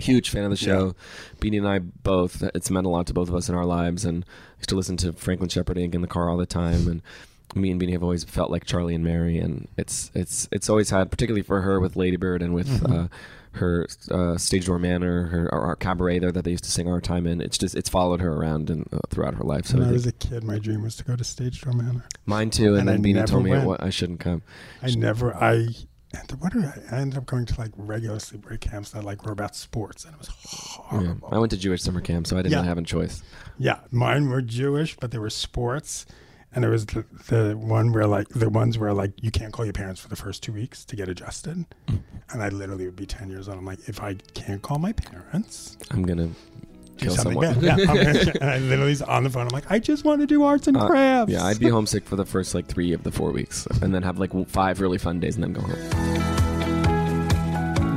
Huge 0.00 0.30
fan 0.30 0.44
of 0.44 0.50
the 0.50 0.56
show. 0.56 0.94
Beanie 1.40 1.58
and 1.58 1.68
I 1.68 1.78
both. 1.78 2.42
It's 2.54 2.70
meant 2.70 2.86
a 2.86 2.90
lot 2.90 3.06
to 3.06 3.14
both 3.14 3.28
of 3.28 3.34
us 3.34 3.48
in 3.48 3.54
our 3.54 3.64
lives, 3.64 4.04
and 4.04 4.24
I 4.24 4.58
used 4.58 4.68
to 4.70 4.76
listen 4.76 4.96
to 4.98 5.12
Franklin 5.12 5.48
Shepherd 5.48 5.76
Inc. 5.76 5.94
in 5.94 6.00
the 6.02 6.06
car 6.06 6.28
all 6.28 6.36
the 6.36 6.46
time. 6.46 6.88
And 6.88 7.02
me 7.54 7.70
and 7.70 7.80
Beanie 7.80 7.92
have 7.92 8.02
always 8.02 8.24
felt 8.24 8.50
like 8.50 8.64
Charley 8.64 8.94
and 8.94 9.04
Mary, 9.04 9.38
and 9.38 9.68
it's 9.76 10.10
it's 10.14 10.48
it's 10.52 10.68
always 10.68 10.90
had, 10.90 11.10
particularly 11.10 11.42
for 11.42 11.62
her 11.62 11.80
with 11.80 11.96
Lady 11.96 12.16
Bird 12.16 12.42
and 12.42 12.54
with. 12.54 12.68
Mm-hmm. 12.68 12.92
Uh, 12.92 13.08
her 13.56 13.86
uh, 14.10 14.36
Stage 14.38 14.66
Door 14.66 14.78
Manor, 14.80 15.24
her 15.28 15.52
our, 15.54 15.60
our 15.62 15.76
cabaret 15.76 16.18
there 16.20 16.32
that 16.32 16.44
they 16.44 16.50
used 16.52 16.64
to 16.64 16.70
sing 16.70 16.88
our 16.88 17.00
time 17.00 17.26
in. 17.26 17.40
It's 17.40 17.58
just 17.58 17.74
it's 17.74 17.88
followed 17.88 18.20
her 18.20 18.32
around 18.32 18.70
and 18.70 18.86
uh, 18.92 18.98
throughout 19.10 19.34
her 19.34 19.44
life. 19.44 19.66
So 19.66 19.78
when 19.78 19.86
I 19.86 19.90
I 19.90 19.92
was 19.92 20.06
a 20.06 20.12
kid, 20.12 20.44
my 20.44 20.58
dream 20.58 20.82
was 20.82 20.96
to 20.96 21.04
go 21.04 21.16
to 21.16 21.24
Stage 21.24 21.60
Door 21.62 21.74
Manor. 21.74 22.04
mine 22.24 22.50
too. 22.50 22.74
And, 22.76 22.88
and 22.88 23.04
then 23.04 23.16
I 23.18 23.22
Beanie 23.22 23.26
told 23.26 23.44
me 23.44 23.50
went. 23.50 23.82
I 23.82 23.90
shouldn't 23.90 24.20
come. 24.20 24.42
I 24.82 24.90
never, 24.90 25.34
I, 25.36 25.52
and 26.14 26.30
what 26.38 26.52
did 26.52 26.64
I, 26.64 26.80
I 26.92 26.98
ended 27.00 27.18
up 27.18 27.26
going 27.26 27.44
to 27.46 27.60
like 27.60 27.72
regular 27.76 28.16
sleepaway 28.16 28.60
camps 28.60 28.90
that 28.90 29.04
like 29.04 29.24
were 29.26 29.32
about 29.32 29.54
sports, 29.56 30.04
and 30.04 30.14
it 30.14 30.18
was 30.18 30.28
Yeah. 30.28 30.82
horrible. 30.84 31.28
I 31.32 31.38
went 31.38 31.50
to 31.50 31.56
Jewish 31.58 31.82
summer 31.82 32.00
camp, 32.00 32.26
so 32.26 32.36
I 32.38 32.42
didn't 32.42 32.52
Yeah. 32.58 32.64
have 32.64 32.78
a 32.78 32.82
choice. 32.82 33.22
Yeah, 33.58 33.80
mine 33.90 34.28
were 34.28 34.42
Jewish, 34.42 34.96
but 34.96 35.10
they 35.10 35.18
were 35.18 35.30
sports. 35.30 36.06
And 36.56 36.64
there 36.64 36.70
was 36.70 36.86
the, 36.86 37.04
the 37.28 37.54
one 37.56 37.92
where 37.92 38.06
like 38.06 38.28
the 38.30 38.48
ones 38.48 38.78
where 38.78 38.92
like 38.94 39.12
you 39.22 39.30
can't 39.30 39.52
call 39.52 39.64
your 39.66 39.74
parents 39.74 40.00
for 40.00 40.08
the 40.08 40.16
first 40.16 40.42
two 40.42 40.52
weeks 40.54 40.84
to 40.86 40.96
get 40.96 41.06
adjusted. 41.08 41.66
And 42.30 42.42
I 42.42 42.48
literally 42.48 42.86
would 42.86 42.96
be 42.96 43.04
ten 43.06 43.28
years 43.30 43.46
old. 43.48 43.58
I'm 43.58 43.66
like, 43.66 43.86
if 43.88 44.02
I 44.02 44.14
can't 44.32 44.62
call 44.62 44.78
my 44.78 44.92
parents, 44.92 45.76
I'm 45.90 46.02
gonna 46.02 46.30
kill 46.96 47.14
someone. 47.14 47.60
Yeah, 47.62 47.76
and 47.78 48.44
I 48.50 48.58
literally 48.58 48.90
was 48.92 49.02
on 49.02 49.24
the 49.24 49.30
phone. 49.30 49.42
I'm 49.42 49.48
like, 49.50 49.70
I 49.70 49.78
just 49.78 50.04
want 50.04 50.22
to 50.22 50.26
do 50.26 50.44
arts 50.44 50.66
and 50.66 50.78
Uh, 50.78 50.86
crafts. 50.88 51.30
Yeah, 51.30 51.44
I'd 51.44 51.58
be 51.60 51.68
homesick 51.68 52.06
for 52.06 52.16
the 52.16 52.24
first 52.24 52.54
like 52.54 52.66
three 52.66 52.94
of 52.94 53.02
the 53.02 53.12
four 53.12 53.32
weeks, 53.32 53.66
and 53.82 53.94
then 53.94 54.02
have 54.02 54.18
like 54.18 54.32
five 54.48 54.80
really 54.80 54.98
fun 54.98 55.20
days, 55.20 55.34
and 55.36 55.44
then 55.44 55.52
go 55.52 55.60
home. 55.60 56.15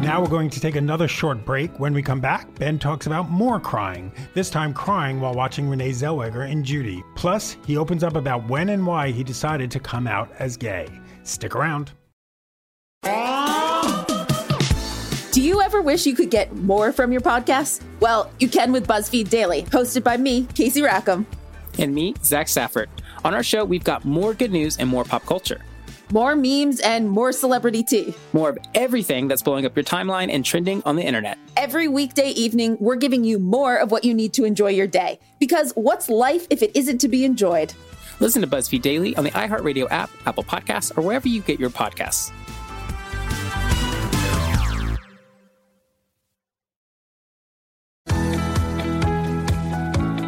Now 0.01 0.21
we're 0.21 0.29
going 0.29 0.49
to 0.51 0.61
take 0.61 0.77
another 0.77 1.09
short 1.09 1.43
break. 1.43 1.77
When 1.77 1.93
we 1.93 2.01
come 2.01 2.21
back, 2.21 2.55
Ben 2.55 2.79
talks 2.79 3.05
about 3.05 3.29
more 3.29 3.59
crying, 3.59 4.13
this 4.33 4.49
time 4.49 4.73
crying 4.73 5.19
while 5.19 5.33
watching 5.33 5.67
Renee 5.67 5.91
Zellweger 5.91 6.49
in 6.49 6.63
Judy. 6.63 7.03
Plus, 7.15 7.57
he 7.67 7.75
opens 7.75 8.01
up 8.01 8.15
about 8.15 8.47
when 8.47 8.69
and 8.69 8.87
why 8.87 9.11
he 9.11 9.25
decided 9.25 9.69
to 9.71 9.79
come 9.81 10.07
out 10.07 10.31
as 10.39 10.55
gay. 10.55 10.87
Stick 11.23 11.53
around. 11.53 11.91
Do 15.33 15.41
you 15.41 15.61
ever 15.61 15.81
wish 15.81 16.05
you 16.05 16.15
could 16.15 16.31
get 16.31 16.55
more 16.55 16.93
from 16.93 17.11
your 17.11 17.21
podcast? 17.21 17.83
Well, 17.99 18.31
you 18.39 18.47
can 18.47 18.71
with 18.71 18.87
BuzzFeed 18.87 19.29
Daily, 19.29 19.63
hosted 19.63 20.05
by 20.05 20.15
me, 20.15 20.47
Casey 20.55 20.81
Rackham. 20.81 21.27
And 21.77 21.93
me, 21.93 22.15
Zach 22.23 22.47
Stafford. 22.47 22.89
On 23.25 23.33
our 23.33 23.43
show, 23.43 23.65
we've 23.65 23.83
got 23.83 24.05
more 24.05 24.33
good 24.33 24.51
news 24.53 24.77
and 24.77 24.87
more 24.87 25.03
pop 25.03 25.25
culture. 25.25 25.59
More 26.11 26.35
memes 26.35 26.79
and 26.79 27.07
more 27.07 27.31
celebrity 27.31 27.83
tea. 27.83 28.15
More 28.33 28.49
of 28.49 28.57
everything 28.73 29.27
that's 29.27 29.43
blowing 29.43 29.63
up 29.67 29.75
your 29.75 29.83
timeline 29.83 30.33
and 30.33 30.43
trending 30.43 30.81
on 30.83 30.95
the 30.95 31.03
internet. 31.03 31.37
Every 31.55 31.87
weekday 31.87 32.31
evening, 32.31 32.77
we're 32.79 32.95
giving 32.95 33.23
you 33.23 33.37
more 33.37 33.75
of 33.75 33.91
what 33.91 34.03
you 34.03 34.15
need 34.15 34.33
to 34.33 34.43
enjoy 34.43 34.69
your 34.69 34.87
day. 34.87 35.19
Because 35.39 35.71
what's 35.75 36.09
life 36.09 36.47
if 36.49 36.63
it 36.63 36.75
isn't 36.75 36.97
to 36.99 37.07
be 37.07 37.25
enjoyed? 37.25 37.75
Listen 38.19 38.41
to 38.41 38.47
BuzzFeed 38.47 38.81
Daily 38.81 39.15
on 39.17 39.23
the 39.23 39.29
iHeartRadio 39.31 39.87
app, 39.91 40.09
Apple 40.25 40.43
Podcasts, 40.43 40.97
or 40.97 41.01
wherever 41.01 41.27
you 41.27 41.41
get 41.41 41.59
your 41.59 41.69
podcasts. 41.69 42.31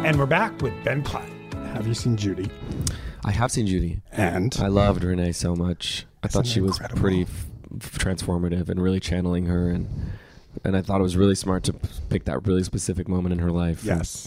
And 0.04 0.16
we're 0.16 0.26
back 0.26 0.62
with 0.62 0.74
Ben 0.84 1.02
Platt. 1.02 1.28
Have 1.74 1.88
you 1.88 1.94
seen 1.94 2.16
Judy? 2.16 2.48
I 3.24 3.30
have 3.32 3.50
seen 3.52 3.66
Judy. 3.66 4.00
And 4.12 4.56
I 4.60 4.68
loved 4.68 5.04
Renee 5.04 5.32
so 5.32 5.54
much. 5.54 6.06
I 6.22 6.28
thought 6.28 6.46
she 6.46 6.60
was 6.60 6.72
incredible? 6.76 7.00
pretty 7.00 7.22
f- 7.22 7.46
f- 7.80 7.98
transformative 7.98 8.68
and 8.68 8.82
really 8.82 9.00
channeling 9.00 9.46
her 9.46 9.68
and 9.68 9.88
and 10.64 10.76
I 10.76 10.82
thought 10.82 11.00
it 11.00 11.02
was 11.02 11.16
really 11.16 11.34
smart 11.34 11.62
to 11.64 11.72
p- 11.72 11.88
pick 12.10 12.24
that 12.26 12.46
really 12.46 12.62
specific 12.62 13.08
moment 13.08 13.32
in 13.32 13.38
her 13.38 13.50
life. 13.50 13.80
And 13.88 13.98
yes. 13.98 14.26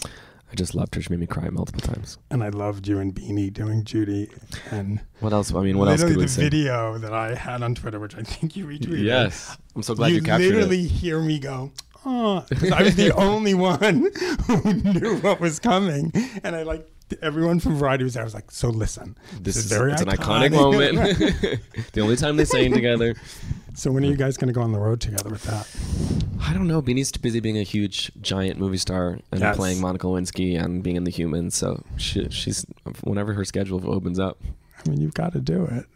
I 0.50 0.54
just 0.56 0.74
loved 0.74 0.94
her. 0.96 1.00
She 1.02 1.10
made 1.10 1.20
me 1.20 1.26
cry 1.26 1.48
multiple 1.50 1.80
times. 1.80 2.18
And 2.30 2.42
I 2.42 2.48
loved 2.48 2.86
you 2.88 2.98
and 2.98 3.14
Beanie 3.14 3.52
doing 3.52 3.84
Judy. 3.84 4.28
And 4.70 5.00
What 5.20 5.32
else? 5.32 5.54
I 5.54 5.60
mean, 5.60 5.78
what 5.78 5.88
else 5.88 6.00
literally 6.02 6.24
the 6.24 6.28
say? 6.30 6.42
video 6.42 6.98
that 6.98 7.12
I 7.12 7.34
had 7.34 7.62
on 7.62 7.74
Twitter, 7.76 8.00
which 8.00 8.16
I 8.16 8.22
think 8.22 8.56
you 8.56 8.66
retweeted. 8.66 9.04
Yes, 9.04 9.56
I'm 9.76 9.82
so 9.82 9.94
glad 9.94 10.08
you, 10.08 10.16
you 10.16 10.22
captured 10.22 10.54
literally 10.54 10.82
it. 10.82 10.88
hear 10.90 11.20
me 11.20 11.38
go, 11.38 11.70
oh, 12.04 12.44
I 12.74 12.82
was 12.82 12.96
the 12.96 13.12
only 13.16 13.54
one 13.54 14.10
who 14.46 14.72
knew 14.72 15.16
what 15.18 15.40
was 15.40 15.58
coming. 15.60 16.12
And 16.42 16.54
I 16.56 16.62
like, 16.64 16.88
everyone 17.22 17.60
from 17.60 17.76
Variety 17.76 18.04
was 18.04 18.14
there. 18.14 18.22
I 18.22 18.24
was 18.24 18.34
like, 18.34 18.50
so 18.50 18.68
listen, 18.68 19.16
This 19.40 19.56
is 19.56 19.66
very 19.66 19.92
it's 19.92 20.02
an 20.02 20.08
iconic 20.08 20.52
moment. 20.52 20.96
the 21.92 22.00
only 22.00 22.16
time 22.16 22.36
they 22.36 22.44
sang 22.44 22.72
together. 22.72 23.14
so 23.74 23.90
when 23.92 24.04
are 24.04 24.08
you 24.08 24.16
guys 24.16 24.36
going 24.36 24.48
to 24.48 24.54
go 24.54 24.62
on 24.62 24.72
the 24.72 24.78
road 24.78 25.00
together 25.00 25.30
with 25.30 25.42
that? 25.44 25.68
I 26.48 26.52
don't 26.52 26.66
know. 26.68 26.80
Beanie's 26.82 27.10
too 27.12 27.20
busy 27.20 27.40
being 27.40 27.58
a 27.58 27.62
huge, 27.62 28.10
giant 28.20 28.58
movie 28.58 28.76
star 28.76 29.18
and 29.32 29.40
Yes. 29.40 29.56
playing 29.56 29.80
Monica 29.80 30.06
Lewinsky 30.06 30.60
and 30.62 30.82
being 30.82 30.96
in 30.96 31.04
The 31.04 31.10
Humans. 31.10 31.54
So 31.56 31.82
she, 31.96 32.28
she's 32.30 32.64
whenever 33.02 33.32
her 33.34 33.44
schedule 33.44 33.82
opens 33.90 34.18
up, 34.18 34.38
I 34.84 34.88
mean, 34.88 35.00
you've 35.00 35.14
got 35.14 35.32
to 35.32 35.40
do 35.40 35.64
it. 35.64 35.86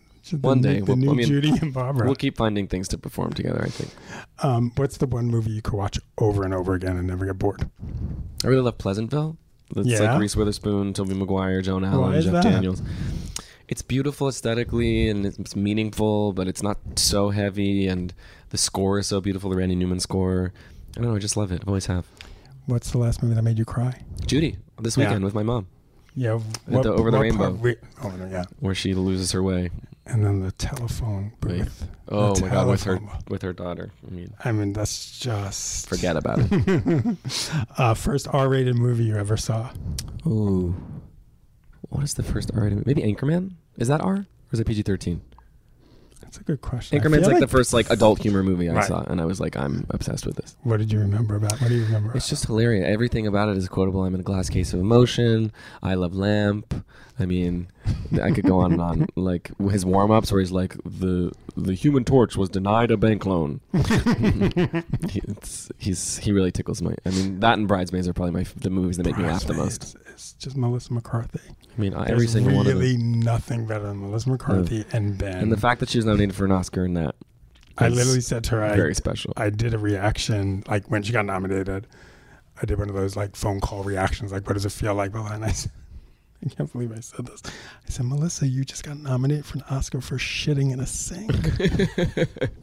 One 0.43 0.61
day, 0.61 0.81
the 0.81 0.85
we'll- 0.85 0.97
new 0.97 1.11
I 1.11 1.15
mean, 1.15 1.27
Judy 1.27 1.51
and 1.63 1.73
Barbara. 1.73 2.07
we'll 2.07 2.15
keep 2.15 2.37
finding 2.37 2.69
things 2.69 2.89
to 2.89 2.99
perform 2.99 3.33
together. 3.33 3.63
I 3.65 3.69
think. 3.71 3.91
um, 4.45 4.71
what's 4.77 4.99
the 4.99 5.07
one 5.07 5.27
movie 5.27 5.51
you 5.51 5.63
could 5.63 5.75
watch 5.75 5.99
over 6.19 6.45
and 6.45 6.53
over 6.55 6.75
again 6.75 6.97
and 6.97 7.07
never 7.09 7.25
get 7.27 7.39
bored? 7.39 7.69
I 8.45 8.47
really 8.49 8.63
love 8.63 8.79
Pleasantville. 8.79 9.37
It's 9.77 9.89
Yeah? 9.89 10.13
like 10.13 10.21
Reese 10.21 10.37
Witherspoon, 10.37 10.93
Tobey 10.93 11.15
Maguire, 11.15 11.63
Joan 11.63 11.85
Allen, 11.85 12.21
Jeff 12.23 12.33
that? 12.33 12.43
Daniels. 12.45 12.83
It's 13.69 13.83
beautiful 13.83 14.29
aesthetically 14.29 15.09
and 15.09 15.25
it's, 15.25 15.55
meaningful, 15.55 16.33
but 16.33 16.49
it's 16.49 16.63
not 16.63 16.79
so 16.97 17.31
heavy. 17.31 17.87
And 17.87 18.13
the 18.49 18.59
score 18.59 18.99
is 18.99 19.07
so 19.07 19.21
beautiful. 19.21 19.49
The 19.51 19.57
Randy 19.57 19.77
Newman 19.77 20.01
score. 20.01 20.53
I 20.97 21.01
don't 21.01 21.11
know. 21.11 21.15
I 21.17 21.21
just 21.21 21.37
love 21.37 21.53
it. 21.53 21.63
I 21.65 21.69
always 21.69 21.87
have. 21.87 22.05
What's 22.67 22.91
the 22.91 22.99
last 22.99 23.23
movie 23.23 23.35
that 23.37 23.43
made 23.43 23.59
you 23.59 23.65
cry? 23.65 24.01
Judy 24.27 24.57
this 24.81 24.97
Yeah. 24.97 25.05
weekend 25.07 25.25
with 25.25 25.35
my 25.35 25.43
mom, 25.45 25.67
Yeah, 26.17 26.41
the- 26.67 26.93
Over 26.93 27.11
the 27.13 27.17
what 27.19 27.23
Rainbow. 27.23 27.51
part- 27.51 27.61
wait, 27.61 27.79
oh 28.03 28.11
no, 28.11 28.27
yeah, 28.27 28.45
where 28.59 28.75
she 28.75 28.95
loses 28.95 29.31
her 29.33 29.43
way. 29.43 29.71
And 30.11 30.25
then 30.25 30.41
the 30.41 30.53
telephone 30.53 31.33
Wait. 31.45 31.69
Oh 32.09 32.39
my 32.41 32.49
god, 32.49 32.67
with 32.69 32.83
her 32.85 33.01
with 33.29 33.43
her 33.43 33.53
daughter. 33.53 33.93
I 34.07 34.11
mean, 34.11 34.35
I 34.45 34.53
mean, 34.53 34.73
that's 34.73 35.19
just 35.19 35.89
forget 35.89 36.17
about 36.17 36.39
it. 36.41 37.17
uh, 37.79 37.95
first 37.95 38.27
R-rated 38.33 38.77
movie 38.77 39.05
you 39.05 39.17
ever 39.17 39.37
saw. 39.37 39.71
Ooh, 40.27 40.75
what 41.89 42.03
is 42.03 42.15
the 42.15 42.23
first 42.23 42.51
R? 42.55 42.63
rated- 42.63 42.79
movie? 42.79 42.95
Maybe 42.95 43.15
Anchorman. 43.15 43.53
Is 43.77 43.89
that 43.89 44.01
R 44.01 44.15
or 44.17 44.27
is 44.53 44.61
it 44.61 44.67
PG 44.67 44.83
thirteen? 44.83 45.23
That's 46.31 46.43
a 46.43 46.45
good 46.45 46.61
question. 46.61 46.97
Anchorman's 46.97 47.23
feel 47.23 47.31
like, 47.33 47.41
the 47.41 47.49
first 47.49 47.73
like 47.73 47.91
adult 47.91 48.23
humor 48.23 48.45
movie 48.45 48.69
I 48.71 48.75
Right. 48.75 48.85
saw, 48.87 49.03
and 49.03 49.21
I 49.21 49.25
was 49.25 49.41
like, 49.41 49.57
I'm 49.57 49.85
obsessed 49.91 50.27
with 50.27 50.37
this. 50.37 50.57
What 50.63 50.77
did 50.77 50.93
you 50.93 51.01
remember 51.01 51.35
about? 51.35 51.61
What 51.61 51.67
do 51.71 51.75
you 51.75 51.83
remember? 51.87 52.13
It's 52.15 52.29
just 52.29 52.47
hilarious. 52.47 52.87
Everything 52.87 53.27
about 53.27 53.49
it 53.49 53.57
is 53.57 53.69
quotable. 53.69 54.05
I'm 54.05 54.15
in 54.15 54.21
a 54.21 54.23
glass 54.23 54.49
case 54.49 54.73
of 54.73 54.79
emotion. 54.79 55.51
I 55.83 55.95
love 55.95 56.15
lamp. 56.15 56.73
I 57.19 57.27
mean, 57.27 57.67
I 58.23 58.31
could 58.31 58.45
go 58.45 58.61
on 58.61 58.73
and 58.75 58.81
on. 58.81 59.07
Like 59.17 59.51
his 59.73 59.85
warm 59.85 60.13
ups, 60.13 60.31
where 60.31 60.41
he's 60.41 60.53
like, 60.53 60.77
the 60.85 61.33
the 61.57 61.75
Human 61.75 62.05
Torch 62.05 62.37
was 62.37 62.49
denied 62.49 62.93
a 62.93 62.97
bank 62.97 63.27
loan. 63.27 63.61
he, 63.73 65.21
it's, 65.27 65.71
he's 65.79 66.19
he 66.19 66.31
really 66.31 66.53
tickles 66.53 66.81
my. 66.81 66.95
I 67.05 67.11
mean, 67.11 67.41
that 67.41 67.59
and 67.59 67.67
Bridesmaids 67.67 68.07
are 68.07 68.13
probably 68.13 68.35
my 68.35 68.47
the 68.57 68.71
movies 68.71 68.99
that 68.99 69.05
make 69.05 69.19
me 69.19 69.25
laugh 69.25 69.45
the 69.47 69.55
most. 69.55 69.97
Is 70.15 70.35
just 70.39 70.57
Melissa 70.57 70.93
McCarthy. 70.93 71.41
I 71.81 71.83
mean, 71.83 71.93
There's 71.95 72.11
every 72.11 72.27
single 72.27 72.57
one 72.57 72.67
of 72.67 72.75
really 72.75 72.99
nothing 72.99 73.67
better 73.67 73.87
than 73.87 74.03
Melissa 74.03 74.29
McCarthy 74.29 74.85
and 74.93 75.17
Ben. 75.17 75.39
And 75.39 75.51
the 75.51 75.57
fact 75.57 75.81
that 75.81 75.89
she 75.89 75.97
was 75.97 76.05
nominated 76.05 76.35
for 76.35 76.45
an 76.45 76.53
Oscar 76.53 76.85
in 76.85 76.95
that. 76.95 77.15
I 77.79 77.89
literally 77.89 78.21
said 78.21 78.45
to 78.45 78.57
her, 78.57 78.65
I, 78.65 78.77
very 78.77 78.95
special. 78.95 79.33
I 79.39 79.49
did 79.49 79.73
a 79.73 79.79
reaction 79.79 80.63
like 80.69 80.91
when 80.91 81.03
she 81.03 81.15
got 81.15 81.25
nominated. 81.25 81.87
I 82.61 82.67
did 82.67 82.79
one 82.79 82.91
of 82.91 82.95
those 82.95 83.17
like 83.17 83.35
phone 83.35 83.61
call 83.61 83.83
reactions, 83.83 84.31
like 84.31 84.47
what 84.47 84.53
does 84.53 84.67
it 84.67 84.73
feel 84.73 84.95
like? 84.95 85.15
And 85.15 85.43
I 85.43 85.53
said, 85.53 85.73
I 86.45 86.49
can't 86.51 86.71
believe 86.71 86.93
I 86.93 87.01
said 87.01 87.25
this. 87.25 87.41
I 87.47 87.89
said, 87.89 88.05
Melissa, 88.05 88.47
you 88.47 88.63
just 88.63 88.85
got 88.85 88.99
nominated 88.99 89.47
for 89.47 89.57
an 89.57 89.65
Oscar 89.71 90.03
for 90.03 90.19
shitting 90.19 90.71
in 90.73 90.81
a 90.81 90.87
sink. 90.87 91.33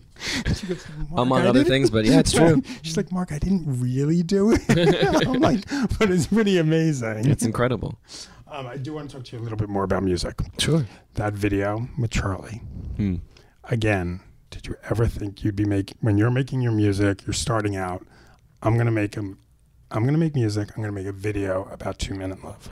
goes, 0.67 0.86
"Mark, 1.09 1.21
Among 1.21 1.41
I 1.41 1.47
other 1.47 1.63
things, 1.63 1.89
but 1.89 2.05
yeah, 2.05 2.19
it's 2.19 2.31
true. 2.33 2.62
She's 2.81 2.97
like, 2.97 3.12
Mark, 3.12 3.31
I 3.31 3.39
didn't 3.39 3.63
really 3.81 4.24
do 4.24 4.51
it. 4.51 5.27
I'm 5.27 5.39
like, 5.39 5.67
but 5.97 6.12
it's 6.12 6.27
pretty 6.27 6.57
amazing. 6.57 7.27
It's 7.27 7.43
incredible. 7.43 8.00
Um, 8.50 8.68
I 8.68 8.77
do 8.77 8.94
want 8.94 9.10
to 9.10 9.16
talk 9.18 9.25
to 9.25 9.36
you 9.36 9.42
a 9.42 9.44
little 9.44 9.58
bit 9.58 9.70
more 9.70 9.84
about 9.84 10.04
music. 10.04 10.39
Sure. 10.58 10.86
That 11.16 11.34
video 11.34 11.88
with 12.00 12.12
Charlie. 12.12 12.62
Hmm. 12.96 13.16
Again, 13.66 14.22
did 14.51 14.68
you 14.68 14.75
ever 14.89 15.06
think 15.08 15.44
you'd 15.44 15.56
be 15.56 15.66
making 15.66 15.98
when 16.01 16.18
you're 16.18 16.32
making 16.32 16.62
your 16.62 16.72
music, 16.72 17.25
you're 17.27 17.34
starting 17.34 17.75
out, 17.75 18.06
I'm 18.63 18.77
gonna 18.77 18.92
make 18.92 19.18
a 19.18 19.22
I'm 19.92 20.06
gonna 20.06 20.18
make 20.18 20.36
music, 20.36 20.70
I'm 20.75 20.82
gonna 20.82 20.94
make 20.94 21.08
a 21.08 21.12
video 21.12 21.68
about 21.72 22.00
two 22.00 22.13
minute 22.16 22.44
love. 22.44 22.70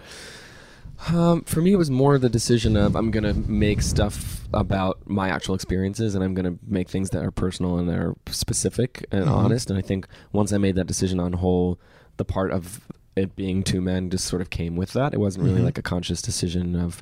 Um, 1.10 1.42
for 1.44 1.62
me, 1.62 1.74
it 1.74 1.76
was 1.76 1.92
more 1.92 2.18
the 2.18 2.30
decision 2.30 2.78
of 2.78 2.96
I'm 2.96 3.12
gonna 3.12 3.34
make 3.34 3.82
stuff 3.82 4.48
about 4.54 5.00
my 5.06 5.30
actual 5.30 5.54
experiences, 5.56 6.16
and 6.16 6.24
I'm 6.24 6.34
gonna 6.34 6.56
make 6.66 6.90
things 6.90 7.10
that 7.10 7.22
are 7.24 7.32
personal 7.32 7.78
and 7.78 7.90
that 7.90 7.98
are 7.98 8.16
specific 8.28 9.06
and 9.12 9.26
Mhm. 9.26 9.32
honest. 9.32 9.70
And 9.70 9.78
I 9.78 9.82
think 9.82 10.08
once 10.32 10.54
I 10.54 10.58
made 10.58 10.76
that 10.76 10.88
decision 10.88 11.20
on 11.20 11.34
whole, 11.34 11.78
the 12.16 12.24
part 12.24 12.52
of 12.52 12.88
it 13.16 13.36
being 13.36 13.64
two 13.64 13.82
men 13.82 14.10
just 14.10 14.26
sort 14.26 14.42
of 14.42 14.50
came 14.50 14.76
with 14.76 14.94
that. 14.94 15.14
It 15.14 15.20
wasn't 15.20 15.46
really 15.46 15.62
Mhm. 15.62 15.66
like 15.66 15.78
a 15.78 15.82
conscious 15.82 16.22
decision 16.22 16.76
of 16.76 17.02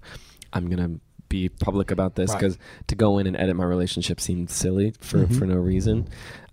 I'm 0.54 0.70
gonna 0.70 1.00
be 1.30 1.50
public 1.50 1.90
about 1.90 2.16
this 2.16 2.30
Right. 2.32 2.40
because 2.42 2.58
to 2.88 2.96
go 2.96 3.18
in 3.18 3.26
and 3.26 3.36
edit 3.36 3.56
my 3.56 3.64
relationship 3.66 4.22
seemed 4.22 4.50
silly 4.52 4.94
for 5.00 5.26
Mhm. 5.26 5.36
for 5.40 5.46
no 5.48 5.56
reason. 5.56 6.08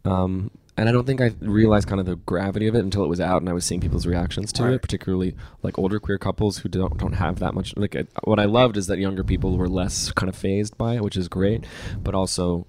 Um, 0.06 0.50
and 0.78 0.88
I 0.88 0.92
don't 0.92 1.06
think 1.06 1.20
I 1.20 1.34
realized 1.40 1.86
kind 1.86 2.00
of 2.00 2.06
the 2.06 2.16
gravity 2.16 2.66
of 2.66 2.74
it 2.74 2.78
until 2.82 3.04
it 3.04 3.08
was 3.08 3.20
out 3.20 3.42
and 3.42 3.48
I 3.50 3.52
was 3.52 3.66
seeing 3.66 3.82
people's 3.82 4.06
reactions 4.06 4.50
to 4.54 4.62
Right. 4.64 4.72
it, 4.74 4.80
particularly 4.82 5.34
like 5.62 5.78
older 5.78 6.00
queer 6.00 6.16
couples 6.16 6.58
who 6.58 6.70
don't 6.70 6.96
don't 6.96 7.12
have 7.14 7.38
that 7.40 7.52
much. 7.52 7.76
Like 7.76 7.94
uh, 7.94 8.04
what 8.24 8.38
I 8.40 8.46
loved 8.46 8.78
is 8.78 8.86
that 8.86 8.98
younger 8.98 9.22
people 9.22 9.58
were 9.58 9.68
less 9.68 10.10
kind 10.12 10.30
of 10.30 10.34
fazed 10.36 10.78
by 10.78 10.94
it, 10.94 11.02
which 11.04 11.18
is 11.18 11.28
great. 11.28 11.66
But 12.02 12.14
also, 12.14 12.66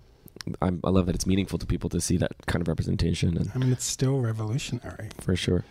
I'm, 0.62 0.82
I 0.84 0.90
love 0.90 1.06
that 1.06 1.16
it's 1.16 1.28
meaningful 1.28 1.60
to 1.60 1.66
people 1.66 1.90
to 1.92 2.02
see 2.02 2.18
that 2.18 2.32
kind 2.48 2.62
of 2.62 2.68
representation, 2.68 3.38
and 3.38 3.50
I 3.56 3.60
mean 3.60 3.72
it's 3.72 3.86
still 3.86 4.20
revolutionary. 4.20 5.10
for 5.22 5.36
sure. 5.38 5.64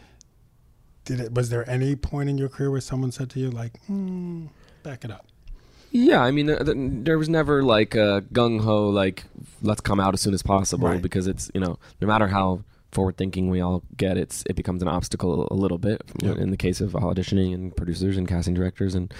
Did 1.11 1.21
it 1.21 1.35
was 1.35 1.50
there 1.50 1.69
any 1.69 1.97
point 1.97 2.29
in 2.31 2.38
your 2.38 2.49
career 2.49 2.71
where 2.71 2.81
someone 2.81 3.11
said 3.11 3.31
to 3.31 3.40
you 3.40 3.50
like, 3.50 3.73
mm, 3.90 4.49
back 4.85 5.05
it 5.05 5.11
up? 5.11 5.26
Yeah, 5.90 6.23
I 6.23 6.31
mean, 6.31 6.49
uh, 6.49 6.62
th- 6.62 6.76
there 6.79 7.19
was 7.19 7.29
never 7.29 7.64
like 7.64 7.97
a 7.97 8.23
gung 8.33 8.61
ho 8.61 8.88
like 8.88 9.25
let's 9.61 9.81
come 9.81 9.99
out 9.99 10.14
as 10.14 10.21
soon 10.21 10.35
as 10.35 10.43
possible 10.43 10.87
Right. 10.87 11.02
because 11.02 11.26
it's 11.26 11.50
you 11.52 11.61
know 11.61 11.79
no 12.00 12.07
matter 12.07 12.29
how 12.29 12.62
forward 12.93 13.17
thinking 13.17 13.50
we 13.50 13.61
all 13.61 13.83
get, 13.97 14.17
it's 14.17 14.45
it 14.49 14.55
becomes 14.55 14.83
an 14.83 14.88
obstacle 14.88 15.49
a 15.50 15.55
little 15.55 15.79
bit 15.79 16.00
Yeah. 16.23 16.35
in 16.35 16.50
the 16.52 16.57
case 16.57 16.81
of 16.81 16.93
auditioning 16.93 17.55
and 17.55 17.75
producers 17.76 18.17
and 18.17 18.29
casting 18.29 18.55
directors, 18.55 18.95
and 18.95 19.12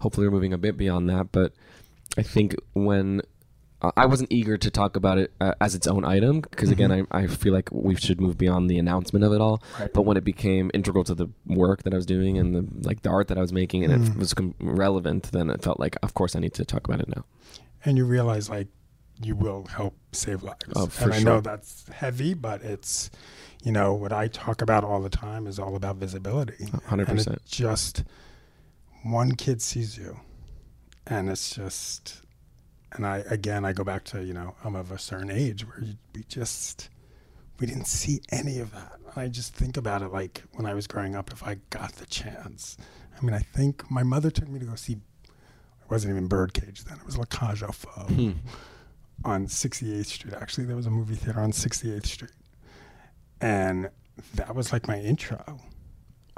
hopefully 0.00 0.26
we're 0.26 0.32
moving 0.34 0.52
a 0.52 0.58
bit 0.58 0.76
beyond 0.76 1.08
that. 1.08 1.32
But 1.32 1.54
I 2.18 2.22
think 2.22 2.54
when 2.74 3.22
I- 3.96 4.06
wasn't 4.06 4.30
eager 4.32 4.56
to 4.58 4.70
talk 4.70 4.96
about 4.96 5.18
it 5.18 5.32
uh, 5.40 5.54
as 5.60 5.74
its 5.74 5.86
own 5.86 6.04
item 6.04 6.40
because 6.42 6.70
again, 6.70 6.90
I, 6.92 7.02
I 7.10 7.26
feel 7.26 7.52
like 7.52 7.68
we 7.72 7.94
should 7.96 8.20
move 8.20 8.36
beyond 8.36 8.68
the 8.68 8.78
announcement 8.78 9.24
of 9.24 9.32
it 9.32 9.40
all. 9.40 9.62
Right. 9.78 9.92
But 9.92 10.02
when 10.02 10.16
it 10.16 10.24
became 10.24 10.70
integral 10.74 11.04
to 11.04 11.14
the 11.14 11.28
work 11.46 11.82
that 11.84 11.92
I 11.92 11.96
was 11.96 12.06
doing 12.06 12.36
and 12.38 12.54
the 12.54 12.66
like 12.88 13.02
the 13.02 13.10
art 13.10 13.28
that 13.28 13.38
I 13.38 13.40
was 13.40 13.52
making, 13.52 13.84
and 13.84 13.92
it 13.92 14.00
Mm. 14.12 14.16
was 14.18 14.34
com- 14.34 14.54
relevant, 14.60 15.30
then 15.32 15.48
it 15.50 15.62
felt 15.62 15.80
like, 15.80 15.96
of 16.02 16.14
course, 16.14 16.36
I 16.36 16.40
need 16.40 16.54
to 16.54 16.64
talk 16.64 16.86
about 16.86 17.00
it 17.00 17.08
now. 17.08 17.24
And 17.84 17.96
you 17.96 18.04
realize 18.04 18.50
like 18.50 18.68
you 19.22 19.34
will 19.36 19.66
help 19.66 19.94
save 20.12 20.42
lives. 20.42 20.64
Oh, 20.76 20.90
and 21.00 21.12
I 21.12 21.18
know 21.22 21.40
that's 21.40 21.86
heavy, 21.92 22.34
but 22.34 22.62
it's 22.62 23.10
you 23.62 23.72
know, 23.72 23.92
what 23.92 24.10
I 24.12 24.28
talk 24.28 24.62
about 24.62 24.84
all 24.84 25.00
the 25.02 25.10
time 25.10 25.46
is 25.46 25.58
all 25.58 25.76
about 25.76 25.96
visibility. 25.96 26.66
Hundred 26.86 27.08
percent. 27.08 27.42
just 27.46 28.04
one 29.02 29.32
kid 29.34 29.62
sees 29.62 29.96
you 29.98 30.18
and 31.06 31.28
it's 31.30 31.54
just 31.54 32.22
and 32.92 33.06
I 33.06 33.18
again 33.28 33.64
I 33.64 33.72
go 33.72 33.84
back 33.84 34.04
to 34.06 34.24
you 34.24 34.32
know 34.34 34.54
I'm 34.64 34.74
of 34.76 34.90
a 34.90 34.98
certain 34.98 35.30
age 35.30 35.66
where 35.66 35.82
we 36.14 36.22
just 36.28 36.88
we 37.58 37.66
didn't 37.66 37.86
see 37.86 38.20
any 38.30 38.58
of 38.58 38.72
that. 38.72 38.92
I 39.16 39.28
just 39.28 39.54
think 39.54 39.76
about 39.76 40.02
it 40.02 40.12
like 40.12 40.42
when 40.52 40.66
I 40.66 40.74
was 40.74 40.86
growing 40.86 41.14
up, 41.16 41.32
if 41.32 41.42
I 41.42 41.56
got 41.70 41.92
the 41.96 42.06
chance. 42.06 42.76
I 43.20 43.24
mean, 43.24 43.34
I 43.34 43.40
think 43.40 43.90
my 43.90 44.02
mother 44.02 44.30
took 44.30 44.48
me 44.48 44.58
to 44.60 44.64
go 44.66 44.74
see. 44.76 44.92
It 44.94 45.90
wasn't 45.90 46.12
even 46.12 46.26
Birdcage 46.28 46.84
then; 46.84 46.96
it 46.98 47.04
was 47.04 47.18
La 47.18 47.24
Cage 47.24 47.62
aux 47.62 47.72
Folles 47.72 48.08
Hmm. 48.08 48.30
on 49.24 49.46
68th 49.46 50.06
Street. 50.06 50.34
Actually, 50.34 50.64
there 50.66 50.76
was 50.76 50.86
a 50.86 50.90
movie 50.90 51.16
theater 51.16 51.40
on 51.40 51.52
68th 51.52 52.06
Street, 52.06 52.30
and 53.40 53.90
that 54.34 54.54
was 54.54 54.72
like 54.72 54.86
my 54.88 54.98
intro. 54.98 55.58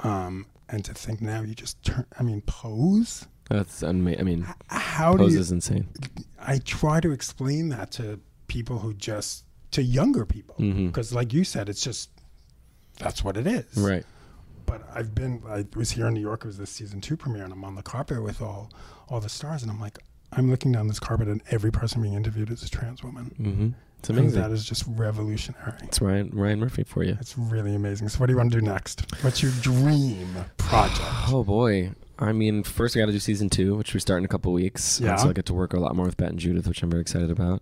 Um, 0.01 0.47
and 0.69 0.83
to 0.85 0.93
think 0.93 1.21
now 1.21 1.41
you 1.41 1.53
just 1.55 1.81
turn. 1.83 2.05
I 2.19 2.23
mean, 2.23 2.41
pose. 2.41 3.27
That's 3.49 3.81
unma- 3.81 4.19
I 4.19 4.23
mean, 4.23 4.47
How 4.67 5.13
do 5.13 5.19
Pose 5.25 5.33
you? 5.35 5.39
is 5.39 5.51
insane. 5.51 5.87
I 6.45 6.59
try 6.59 6.99
to 6.99 7.11
explain 7.11 7.69
that 7.69 7.91
to 7.93 8.19
people 8.47 8.79
who 8.79 8.93
just 8.93 9.45
to 9.71 9.81
younger 9.81 10.25
people 10.25 10.55
because, 10.57 11.13
like 11.13 11.33
you 11.33 11.43
said, 11.43 11.69
it's 11.69 11.81
just 11.83 12.09
that's 12.99 13.23
what 13.23 13.37
it 13.37 13.47
is. 13.47 13.65
Right. 13.77 14.05
But 14.65 14.81
I've 14.93 15.13
been. 15.15 15.41
I 15.47 15.65
was 15.75 15.91
here 15.91 16.07
in 16.07 16.13
New 16.13 16.21
York. 16.21 16.43
It 16.43 16.47
was 16.47 16.57
the 16.57 16.65
season 16.67 17.01
two 17.01 17.17
premiere, 17.17 17.43
and 17.43 17.51
I'm 17.53 17.63
on 17.63 17.75
the 17.75 17.81
carpet 17.83 18.21
with 18.23 18.41
all 18.41 18.71
all 19.09 19.19
the 19.19 19.29
stars, 19.29 19.61
and 19.63 19.71
I'm 19.71 19.79
like, 19.81 19.97
I'm 20.31 20.49
looking 20.49 20.71
down 20.71 20.87
this 20.87 20.99
carpet, 20.99 21.27
and 21.27 21.41
every 21.51 21.71
person 21.71 22.01
being 22.01 22.13
interviewed 22.13 22.49
is 22.49 22.63
a 22.63 22.69
trans 22.69 23.03
woman. 23.03 23.25
hmm 23.37 23.69
It's 23.99 24.09
And 24.09 24.19
amazing. 24.19 24.41
that 24.41 24.51
is 24.51 24.63
just 24.65 24.83
revolutionary. 24.87 25.73
It's 25.83 25.99
Ryan 26.01 26.29
Ryan 26.33 26.59
Murphy 26.59 26.83
for 26.83 27.03
you. 27.03 27.17
It's 27.19 27.37
really 27.37 27.75
amazing. 27.75 28.07
So, 28.09 28.19
what 28.19 28.27
do 28.27 28.33
you 28.33 28.37
want 28.37 28.51
to 28.53 28.59
do 28.59 28.65
next? 28.65 29.05
What's 29.23 29.41
your 29.43 29.51
dream 29.61 30.27
project? 30.57 31.01
Oh 31.29 31.43
boy. 31.43 31.91
I 32.23 32.31
mean, 32.31 32.63
first 32.63 32.95
I 32.95 32.99
got 32.99 33.07
to 33.07 33.11
do 33.11 33.19
season 33.19 33.49
two, 33.49 33.75
which 33.75 33.93
we 33.93 33.99
start 33.99 34.19
in 34.19 34.25
a 34.25 34.27
couple 34.27 34.51
weeks. 34.53 34.97
And 34.99 35.07
Yeah. 35.07 35.15
So 35.17 35.29
I 35.29 35.33
get 35.33 35.45
to 35.47 35.53
work 35.53 35.73
a 35.73 35.79
lot 35.79 35.95
more 35.95 36.05
with 36.05 36.17
Bette 36.17 36.29
and 36.31 36.39
Judith, 36.39 36.67
which 36.67 36.81
I'm 36.83 36.89
very 36.89 37.01
excited 37.01 37.29
about. 37.29 37.61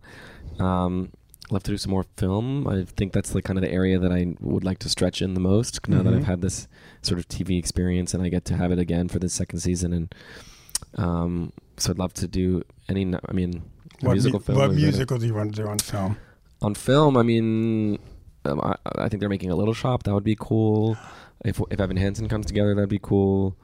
Um, 0.60 1.12
love 1.50 1.64
to 1.64 1.72
do 1.72 1.78
some 1.78 1.92
more 1.92 2.06
film. 2.18 2.68
I 2.68 2.86
think 2.86 3.12
that's 3.14 3.34
like 3.36 3.44
kind 3.44 3.58
of 3.58 3.64
the 3.64 3.72
area 3.72 3.98
that 4.00 4.12
I 4.12 4.36
would 4.40 4.64
like 4.64 4.80
to 4.80 4.90
stretch 4.90 5.22
in 5.22 5.34
the 5.34 5.40
most. 5.40 5.88
Now 5.90 6.04
that 6.04 6.14
Mhm. 6.14 6.18
I've 6.18 6.26
had 6.26 6.42
this 6.42 6.68
sort 7.02 7.20
of 7.20 7.28
TV 7.28 7.58
experience, 7.58 8.14
and 8.14 8.24
I 8.24 8.30
get 8.30 8.46
to 8.46 8.56
have 8.58 8.72
it 8.72 8.80
again 8.80 9.08
for 9.10 9.20
the 9.20 9.28
second 9.30 9.60
season, 9.60 9.92
and 9.94 10.16
um, 10.96 11.52
so 11.78 11.92
I'd 11.92 12.00
love 12.00 12.14
to 12.16 12.28
do 12.28 12.64
any. 12.90 13.04
I 13.28 13.34
mean, 13.34 13.64
What, 14.02 14.14
musical 14.14 14.40
mu- 14.40 14.44
film. 14.46 14.58
what 14.60 14.68
that 14.70 14.76
musical 14.76 15.18
do 15.18 15.26
you 15.26 15.34
want 15.34 15.56
to 15.56 15.62
do 15.64 15.68
on 15.68 15.80
film? 15.80 16.18
on 16.62 16.76
film, 16.76 17.18
I 17.18 17.24
mean, 17.24 17.98
um, 18.46 18.62
I, 18.62 18.76
I 18.98 19.10
think 19.10 19.20
they're 19.20 19.30
making 19.30 19.50
a 19.52 19.56
Little 19.56 19.74
Shop. 19.74 20.04
That 20.04 20.14
would 20.14 20.24
be 20.24 20.38
cool. 20.40 20.96
If 21.44 21.60
if 21.72 21.80
Evan 21.80 21.98
Hansen 21.98 22.30
comes 22.30 22.46
together, 22.46 22.76
that'd 22.76 22.90
be 22.90 23.00
cool. 23.02 23.56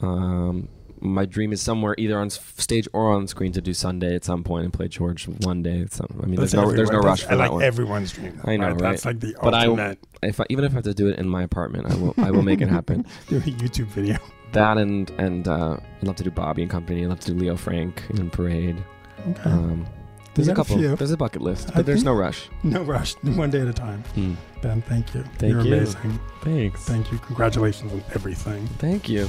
Um, 0.00 0.68
my 1.00 1.26
dream 1.26 1.52
is 1.52 1.62
somewhere 1.62 1.94
either 1.96 2.18
on 2.18 2.28
stage 2.30 2.88
or 2.92 3.12
on 3.12 3.28
screen 3.28 3.52
to 3.52 3.60
do 3.60 3.72
Sunday 3.72 4.16
at 4.16 4.24
some 4.24 4.42
point 4.42 4.64
and 4.64 4.72
play 4.72 4.88
George 4.88 5.28
one 5.28 5.62
day. 5.62 5.78
It's, 5.78 6.00
I 6.00 6.06
mean, 6.26 6.34
That's 6.36 6.52
there's 6.52 6.54
no 6.54 6.72
there's 6.72 6.90
no 6.90 6.98
rush 6.98 7.22
for 7.22 7.28
that 7.28 7.34
I 7.34 7.36
like 7.44 7.52
one. 7.52 7.62
everyone's 7.62 8.12
dream. 8.12 8.40
I 8.44 8.56
know, 8.56 8.68
right? 8.70 8.78
That's 8.78 9.04
like 9.04 9.20
the 9.20 9.36
but 9.40 9.54
ultimate. 9.54 9.98
I, 10.22 10.26
if 10.26 10.40
I, 10.40 10.46
even 10.50 10.64
if 10.64 10.72
I 10.72 10.74
have 10.76 10.84
to 10.84 10.94
do 10.94 11.08
it 11.08 11.18
in 11.18 11.28
my 11.28 11.42
apartment, 11.44 11.86
I 11.90 11.94
will 11.94 12.14
I 12.18 12.30
will 12.32 12.42
make 12.42 12.60
it 12.60 12.68
happen. 12.68 13.06
do 13.28 13.36
a 13.36 13.40
YouTube 13.40 13.86
video. 13.88 14.18
That 14.52 14.76
and 14.78 15.08
and 15.10 15.46
uh, 15.46 15.76
I'd 16.00 16.06
love 16.06 16.16
to 16.16 16.24
do 16.24 16.30
Bobby 16.32 16.62
and 16.62 16.70
Company. 16.70 17.04
I'd 17.04 17.08
love 17.10 17.20
to 17.20 17.32
do 17.32 17.38
Leo 17.38 17.54
Frank 17.56 18.02
in 18.10 18.28
Parade. 18.30 18.82
Okay. 19.28 19.42
Um, 19.50 19.86
there's 20.34 20.46
You 20.48 20.52
a 20.52 20.56
got 20.56 20.66
a 20.66 20.74
couple. 20.74 20.96
there's 20.96 21.10
a 21.12 21.16
bucket 21.16 21.42
list, 21.42 21.70
I 21.70 21.76
but 21.76 21.86
there's 21.86 22.02
no 22.02 22.12
rush. 22.14 22.48
No 22.64 22.82
rush. 22.82 23.12
One 23.22 23.50
day 23.50 23.60
at 23.60 23.68
a 23.68 23.72
time. 23.72 24.02
Hmm. 24.14 24.34
Ben, 24.62 24.82
thank 24.82 25.14
you. 25.14 25.22
Thank 25.38 25.52
You're 25.52 25.62
you. 25.62 25.74
amazing. 25.74 26.18
Thanks. 26.42 26.84
Thank 26.86 27.12
you. 27.12 27.18
Congratulations 27.18 27.92
on 27.92 28.02
everything. 28.14 28.66
Thank 28.78 29.08
you. 29.08 29.28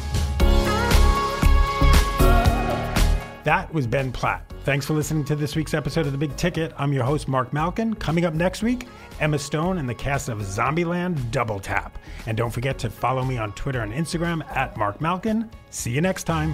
That 3.49 3.73
was 3.73 3.87
Ben 3.87 4.11
Platt. 4.11 4.43
Thanks 4.63 4.85
for 4.85 4.93
listening 4.93 5.25
to 5.25 5.35
this 5.35 5.55
week's 5.55 5.73
episode 5.73 6.05
of 6.05 6.11
The 6.11 6.19
Big 6.19 6.35
Ticket. 6.35 6.71
I'm 6.77 6.93
your 6.93 7.03
host, 7.03 7.27
Mark 7.27 7.51
Malkin. 7.51 7.95
Coming 7.95 8.23
up 8.23 8.35
next 8.35 8.61
week, 8.61 8.87
Emma 9.19 9.39
Stone 9.39 9.79
and 9.79 9.89
the 9.89 9.95
cast 9.95 10.29
of 10.29 10.37
Zombieland 10.37 11.31
Double 11.31 11.59
Tap. 11.59 11.97
And 12.27 12.37
don't 12.37 12.51
forget 12.51 12.77
to 12.77 12.91
follow 12.91 13.23
me 13.23 13.39
on 13.39 13.51
Twitter 13.53 13.81
and 13.81 13.91
Instagram 13.91 14.47
at 14.55 14.77
Mark 14.77 15.01
Malkin. 15.01 15.49
See 15.71 15.89
you 15.89 15.99
next 15.99 16.25
time. 16.25 16.53